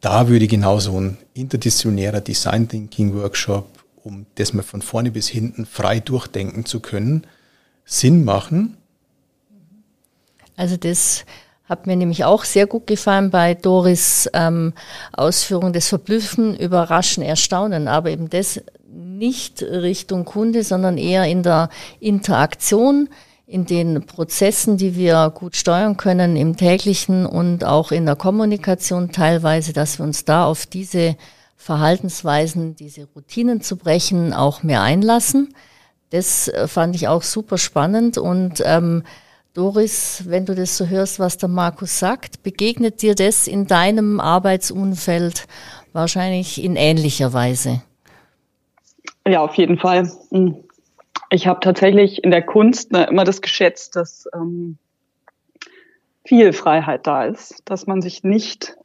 [0.00, 3.66] da würde genau so ein interdisziplinärer Design Thinking Workshop,
[4.04, 7.26] um das mal von vorne bis hinten frei durchdenken zu können,
[7.84, 8.76] Sinn machen.
[10.56, 11.24] Also das
[11.68, 14.72] hat mir nämlich auch sehr gut gefallen bei Doris ähm,
[15.12, 18.60] Ausführung des Verblüffen, Überraschen, Erstaunen, aber eben das
[18.90, 21.68] nicht Richtung Kunde, sondern eher in der
[22.00, 23.08] Interaktion,
[23.46, 29.10] in den Prozessen, die wir gut steuern können im täglichen und auch in der Kommunikation
[29.10, 31.16] teilweise, dass wir uns da auf diese
[31.56, 35.54] Verhaltensweisen, diese Routinen zu brechen, auch mehr einlassen.
[36.10, 39.02] Das äh, fand ich auch super spannend und ähm,
[39.58, 44.20] Doris, wenn du das so hörst, was der Markus sagt, begegnet dir das in deinem
[44.20, 45.48] Arbeitsumfeld
[45.92, 47.82] wahrscheinlich in ähnlicher Weise?
[49.26, 50.12] Ja, auf jeden Fall.
[50.30, 50.62] Hm.
[51.30, 54.78] Ich habe tatsächlich in der Kunst ne, immer das geschätzt, dass ähm,
[56.24, 58.76] viel Freiheit da ist, dass man sich nicht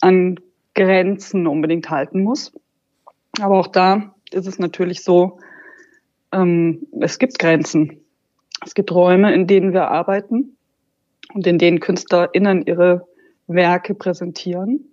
[0.00, 0.38] an
[0.76, 2.52] Grenzen unbedingt halten muss.
[3.40, 5.40] Aber auch da ist es natürlich so,
[6.30, 7.99] ähm, es gibt Grenzen.
[8.64, 10.56] Es gibt Räume, in denen wir arbeiten
[11.34, 13.06] und in denen KünstlerInnen ihre
[13.46, 14.86] Werke präsentieren.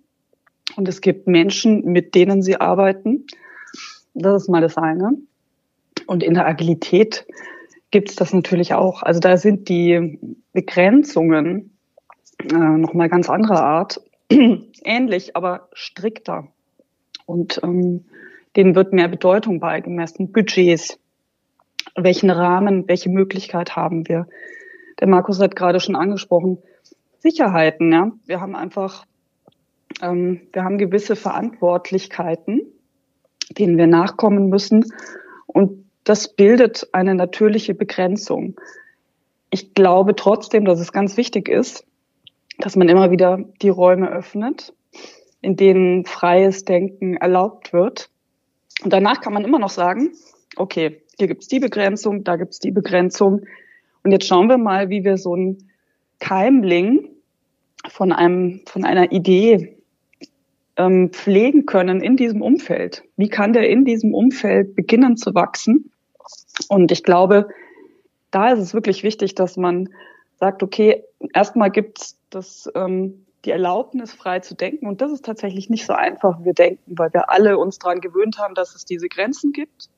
[0.76, 3.26] Und es gibt Menschen, mit denen sie arbeiten.
[4.14, 5.12] Das ist mal das eine.
[6.06, 7.26] Und in der Agilität
[7.90, 9.02] gibt es das natürlich auch.
[9.02, 10.18] Also da sind die
[10.52, 11.76] Begrenzungen
[12.38, 14.00] äh, nochmal ganz anderer Art.
[14.30, 16.48] Ähnlich, aber strikter.
[17.26, 18.06] Und ähm,
[18.56, 20.32] denen wird mehr Bedeutung beigemessen.
[20.32, 20.98] Budgets,
[21.96, 24.26] welchen Rahmen, welche Möglichkeit haben wir.
[25.00, 26.58] Der Markus hat gerade schon angesprochen,
[27.18, 27.92] Sicherheiten.
[27.92, 29.04] Ja, wir haben einfach,
[30.02, 32.62] ähm, wir haben gewisse Verantwortlichkeiten,
[33.56, 34.84] denen wir nachkommen müssen,
[35.46, 38.58] und das bildet eine natürliche Begrenzung.
[39.50, 41.84] Ich glaube trotzdem, dass es ganz wichtig ist,
[42.58, 44.74] dass man immer wieder die Räume öffnet,
[45.40, 48.10] in denen freies Denken erlaubt wird.
[48.82, 50.12] Und danach kann man immer noch sagen,
[50.56, 53.42] okay, hier gibt's die Begrenzung, da gibt's die Begrenzung.
[54.04, 55.68] Und jetzt schauen wir mal, wie wir so ein
[56.20, 57.10] Keimling
[57.88, 59.76] von einem, von einer Idee
[60.76, 63.02] ähm, pflegen können in diesem Umfeld.
[63.16, 65.90] Wie kann der in diesem Umfeld beginnen zu wachsen?
[66.68, 67.48] Und ich glaube,
[68.30, 69.88] da ist es wirklich wichtig, dass man
[70.38, 71.02] sagt, okay,
[71.34, 74.86] erstmal gibt's das, ähm, die Erlaubnis, frei zu denken.
[74.86, 78.00] Und das ist tatsächlich nicht so einfach, wie wir denken, weil wir alle uns daran
[78.00, 79.88] gewöhnt haben, dass es diese Grenzen gibt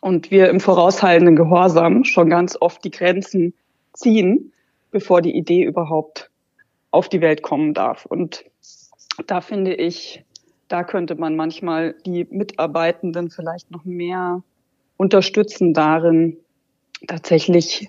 [0.00, 3.54] und wir im vorauseilenden Gehorsam schon ganz oft die Grenzen
[3.92, 4.52] ziehen,
[4.90, 6.30] bevor die Idee überhaupt
[6.90, 8.06] auf die Welt kommen darf.
[8.06, 8.44] Und
[9.26, 10.24] da finde ich,
[10.68, 14.42] da könnte man manchmal die Mitarbeitenden vielleicht noch mehr
[14.96, 16.38] unterstützen darin,
[17.06, 17.88] tatsächlich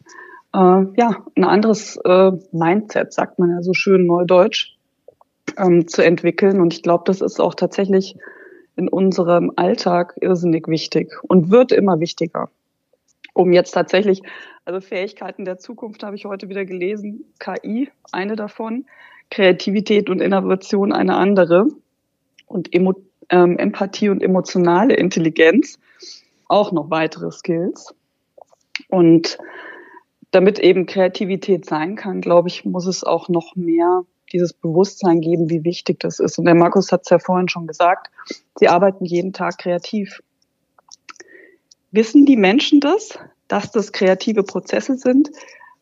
[0.54, 4.76] äh, ja ein anderes äh, Mindset, sagt man ja so schön neudeutsch,
[5.58, 6.60] ähm, zu entwickeln.
[6.60, 8.16] Und ich glaube, das ist auch tatsächlich
[8.78, 12.50] in unserem Alltag irrsinnig wichtig und wird immer wichtiger.
[13.34, 14.22] Um jetzt tatsächlich,
[14.66, 18.86] also Fähigkeiten der Zukunft habe ich heute wieder gelesen, KI, eine davon,
[19.30, 21.68] Kreativität und Innovation eine andere
[22.48, 22.96] und Emo
[23.30, 25.80] ähm, Empathie und emotionale Intelligenz
[26.48, 27.94] auch noch weitere Skills.
[28.90, 29.38] Und
[30.32, 35.50] damit eben Kreativität sein kann, glaube ich, muss es auch noch mehr dieses Bewusstsein geben,
[35.50, 36.38] wie wichtig das ist.
[36.38, 38.10] Und der Markus hat es ja vorhin schon gesagt,
[38.56, 40.22] sie arbeiten jeden Tag kreativ.
[41.92, 43.18] Wissen die Menschen das,
[43.48, 45.30] dass das kreative Prozesse sind?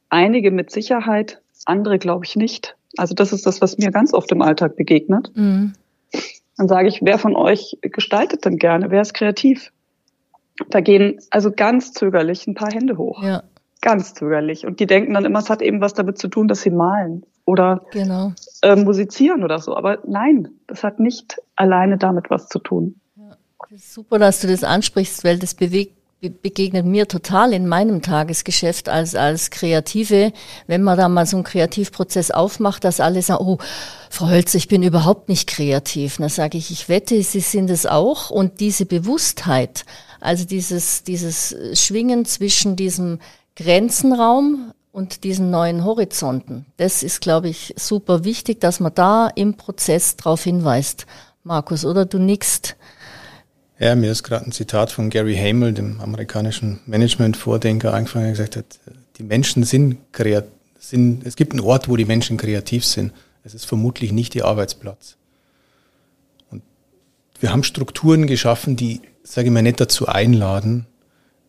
[0.10, 2.78] Einige mit Sicherheit, andere glaube ich nicht.
[2.98, 5.32] Also das ist das, was mir ganz oft im Alltag begegnet.
[5.36, 5.74] Mhm.
[6.58, 8.92] Dann sage ich, wer von euch gestaltet denn gerne?
[8.92, 9.72] Wer ist kreativ?
[10.70, 13.22] Da gehen also ganz zögerlich ein paar Hände hoch.
[13.22, 13.44] Ja.
[13.82, 14.66] Ganz zögerlich.
[14.66, 17.26] Und die denken dann immer, es hat eben was damit zu tun, dass sie malen
[17.46, 18.34] oder genau.
[18.62, 19.76] äh, musizieren oder so.
[19.76, 23.00] Aber nein, das hat nicht alleine damit was zu tun.
[23.16, 23.38] Ja,
[23.70, 25.94] das ist super, dass du das ansprichst, weil das bewegt
[26.30, 30.32] begegnet mir total in meinem Tagesgeschäft als, als Kreative,
[30.68, 33.58] wenn man da mal so einen Kreativprozess aufmacht, dass alle sagen, oh,
[34.10, 36.18] Frau Hölzer, ich bin überhaupt nicht kreativ.
[36.18, 38.30] Dann sage ich, ich wette, Sie sind es auch.
[38.30, 39.86] Und diese Bewusstheit,
[40.20, 43.20] also dieses, dieses Schwingen zwischen diesem
[43.56, 46.66] Grenzenraum und diesen neuen Horizonten.
[46.78, 51.06] Das ist, glaube ich, super wichtig, dass man da im Prozess darauf hinweist.
[51.44, 52.78] Markus, oder du nickst.
[53.78, 58.56] Ja, mir ist gerade ein Zitat von Gary Hamel, dem amerikanischen Management-Vordenker, eingefallen, der gesagt
[58.56, 58.80] hat,
[59.18, 63.12] die Menschen sind kreativ, sind, es gibt einen Ort, wo die Menschen kreativ sind.
[63.44, 65.18] Es ist vermutlich nicht ihr Arbeitsplatz.
[66.50, 66.64] Und
[67.42, 70.86] wir haben Strukturen geschaffen, die, sage ich mal, nicht dazu einladen,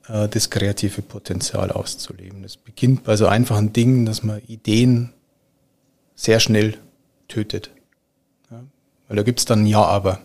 [0.08, 2.42] äh, das kreative Potenzial auszuleben.
[2.42, 5.12] Das beginnt bei so einfachen Dingen, dass man Ideen
[6.14, 6.78] sehr schnell
[7.28, 7.70] tötet.
[8.50, 8.64] Ja,
[9.08, 10.20] weil da gibt's dann Ja, aber.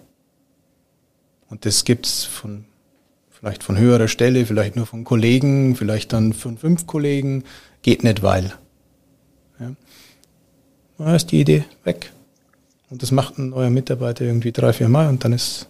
[1.49, 2.65] Und das gibt's von
[3.29, 7.43] vielleicht von höherer Stelle, vielleicht nur von Kollegen, vielleicht dann von fünf Kollegen,
[7.81, 8.53] geht nicht weil.
[9.59, 9.71] Ja.
[10.97, 12.13] Da ist die Idee weg.
[12.91, 15.69] Und das macht ein neuer Mitarbeiter irgendwie drei, vier Mal und dann ist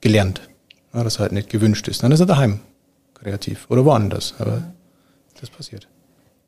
[0.00, 0.40] gelernt,
[0.94, 2.02] ja, dass er halt nicht gewünscht ist.
[2.02, 2.60] Dann ist er daheim
[3.22, 4.62] kreativ oder woanders, aber
[5.40, 5.86] das passiert.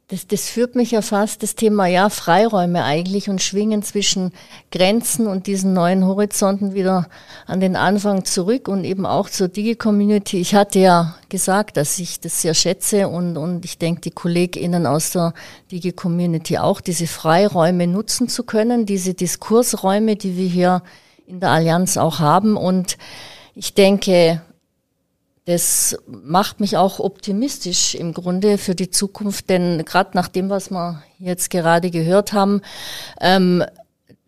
[0.09, 4.33] Das, das führt mich ja fast das Thema ja Freiräume eigentlich und Schwingen zwischen
[4.71, 7.09] Grenzen und diesen neuen Horizonten wieder
[7.47, 10.39] an den Anfang zurück und eben auch zur Digi-Community.
[10.39, 14.87] Ich hatte ja gesagt, dass ich das sehr schätze und, und ich denke, die KollegInnen
[14.87, 15.33] aus der
[15.73, 20.83] Digi-Community auch, diese Freiräume nutzen zu können, diese Diskursräume, die wir hier
[21.27, 22.99] in der Allianz auch haben und
[23.55, 24.43] ich denke,
[25.47, 30.71] das macht mich auch optimistisch im Grunde für die Zukunft, denn gerade nach dem, was
[30.71, 32.63] wir jetzt gerade gehört haben,
[33.21, 33.63] ähm,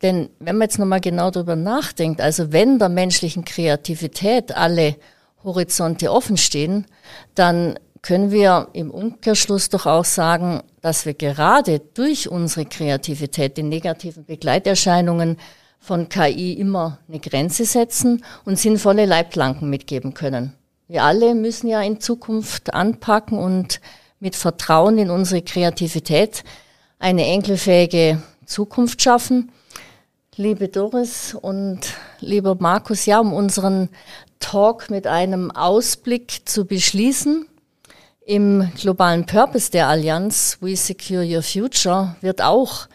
[0.02, 4.96] denn wenn man jetzt nochmal genau darüber nachdenkt, also wenn der menschlichen Kreativität alle
[5.42, 6.86] Horizonte offen stehen,
[7.34, 13.70] dann können wir im Umkehrschluss doch auch sagen, dass wir gerade durch unsere Kreativität den
[13.70, 15.38] negativen Begleiterscheinungen
[15.80, 20.52] von KI immer eine Grenze setzen und sinnvolle Leitplanken mitgeben können.
[20.88, 23.80] Wir alle müssen ja in Zukunft anpacken und
[24.20, 26.44] mit Vertrauen in unsere Kreativität
[27.00, 29.50] eine enkelfähige Zukunft schaffen.
[30.36, 31.80] Liebe Doris und
[32.20, 33.88] lieber Markus, ja, um unseren
[34.38, 37.46] Talk mit einem Ausblick zu beschließen.
[38.24, 42.86] Im globalen Purpose der Allianz We Secure Your Future wird auch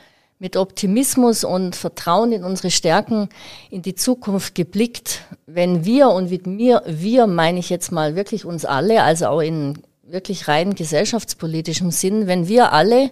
[0.41, 3.29] mit Optimismus und Vertrauen in unsere Stärken
[3.69, 8.43] in die Zukunft geblickt, wenn wir und mit mir, wir meine ich jetzt mal wirklich
[8.43, 13.11] uns alle, also auch in wirklich rein gesellschaftspolitischem Sinn, wenn wir alle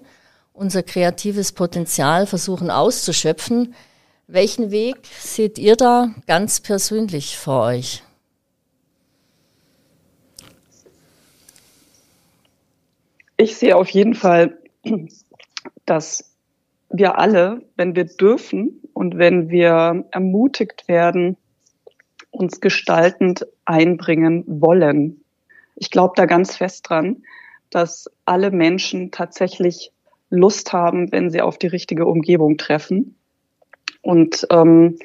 [0.54, 3.76] unser kreatives Potenzial versuchen auszuschöpfen,
[4.26, 8.02] welchen Weg seht ihr da ganz persönlich vor euch?
[13.38, 14.58] Ich sehe auf jeden Fall,
[15.86, 16.29] dass
[16.90, 21.38] wir alle, wenn wir dürfen und wenn wir ermutigt werden,
[22.32, 25.24] uns gestaltend einbringen wollen.
[25.76, 27.24] Ich glaube da ganz fest dran,
[27.70, 29.92] dass alle Menschen tatsächlich
[30.30, 33.16] Lust haben, wenn sie auf die richtige Umgebung treffen.
[34.02, 34.98] Und ähm,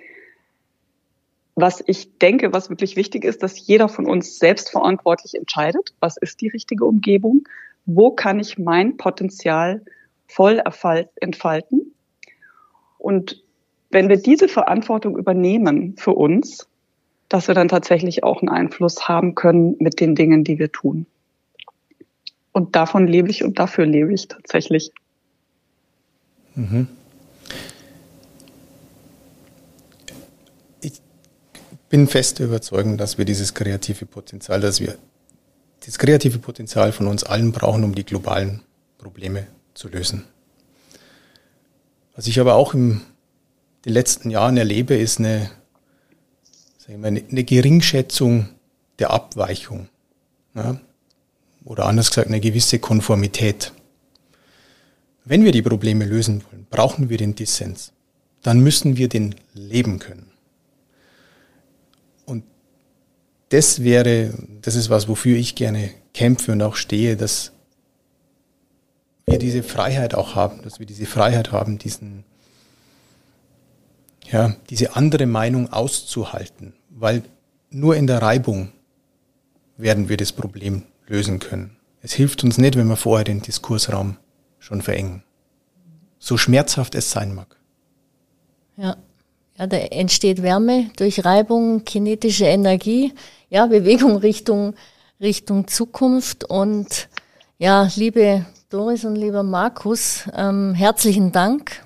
[1.54, 6.40] was ich denke, was wirklich wichtig ist, dass jeder von uns selbstverantwortlich entscheidet, was ist
[6.40, 7.46] die richtige Umgebung,
[7.86, 9.82] wo kann ich mein Potenzial
[10.26, 10.62] voll
[11.20, 11.94] entfalten.
[12.98, 13.42] Und
[13.90, 16.66] wenn wir diese Verantwortung übernehmen für uns,
[17.28, 21.06] dass wir dann tatsächlich auch einen Einfluss haben können mit den Dingen, die wir tun.
[22.52, 24.92] Und davon lebe ich und dafür lebe ich tatsächlich.
[26.54, 26.88] Mhm.
[30.80, 31.00] Ich
[31.88, 34.96] bin fest überzeugt, dass wir dieses kreative Potenzial, dass wir
[35.84, 38.62] das kreative Potenzial von uns allen brauchen, um die globalen
[38.98, 40.24] Probleme zu lösen.
[42.16, 43.00] Was ich aber auch in
[43.84, 45.50] den letzten Jahren erlebe, ist eine,
[46.78, 48.48] sagen wir, eine Geringschätzung
[48.98, 49.88] der Abweichung.
[50.54, 50.80] Ja?
[51.64, 53.72] Oder anders gesagt, eine gewisse Konformität.
[55.24, 57.92] Wenn wir die Probleme lösen wollen, brauchen wir den Dissens.
[58.42, 60.30] Dann müssen wir den leben können.
[62.26, 62.44] Und
[63.48, 67.53] das wäre, das ist was, wofür ich gerne kämpfe und auch stehe, dass
[69.26, 72.24] wir diese Freiheit auch haben, dass wir diese Freiheit haben, diesen,
[74.30, 77.22] ja, diese andere Meinung auszuhalten, weil
[77.70, 78.72] nur in der Reibung
[79.76, 81.76] werden wir das Problem lösen können.
[82.02, 84.18] Es hilft uns nicht, wenn wir vorher den Diskursraum
[84.58, 85.22] schon verengen.
[86.18, 87.56] So schmerzhaft es sein mag.
[88.76, 88.96] Ja.
[89.56, 93.12] Ja, da entsteht Wärme durch Reibung, kinetische Energie,
[93.50, 94.74] ja, Bewegung Richtung,
[95.20, 96.42] Richtung Zukunft.
[96.42, 97.08] Und
[97.58, 101.84] ja, liebe Doris und lieber Markus, ähm, herzlichen Dank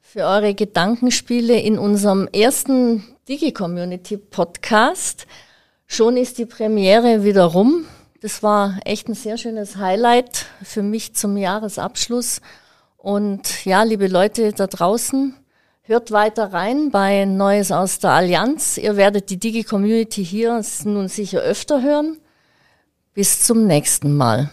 [0.00, 5.28] für eure Gedankenspiele in unserem ersten Digi-Community Podcast.
[5.86, 7.84] Schon ist die Premiere wieder rum.
[8.22, 12.40] Das war echt ein sehr schönes Highlight für mich zum Jahresabschluss.
[12.96, 15.32] Und ja, liebe Leute da draußen,
[15.82, 18.78] hört weiter rein bei Neues aus der Allianz.
[18.78, 22.18] Ihr werdet die Digi-Community hier nun sicher öfter hören.
[23.14, 24.50] Bis zum nächsten Mal.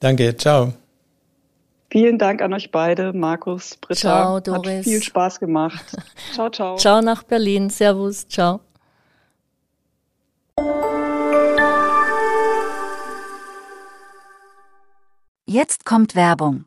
[0.00, 0.72] Danke, ciao.
[1.90, 4.00] Vielen Dank an euch beide, Markus, Britta.
[4.00, 4.78] Ciao, Doris.
[4.78, 5.96] Hat viel Spaß gemacht.
[6.34, 6.76] Ciao, ciao.
[6.76, 7.70] Ciao nach Berlin.
[7.70, 8.28] Servus.
[8.28, 8.60] Ciao.
[15.46, 16.66] Jetzt kommt Werbung.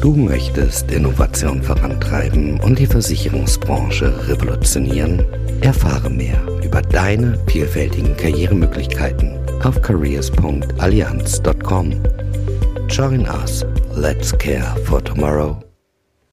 [0.00, 5.26] Du möchtest Innovation vorantreiben und die Versicherungsbranche revolutionieren?
[5.60, 12.27] Erfahre mehr über deine vielfältigen Karrieremöglichkeiten auf careers.allianz.com.
[12.88, 13.62] Join us.
[13.90, 15.67] Let's care for tomorrow.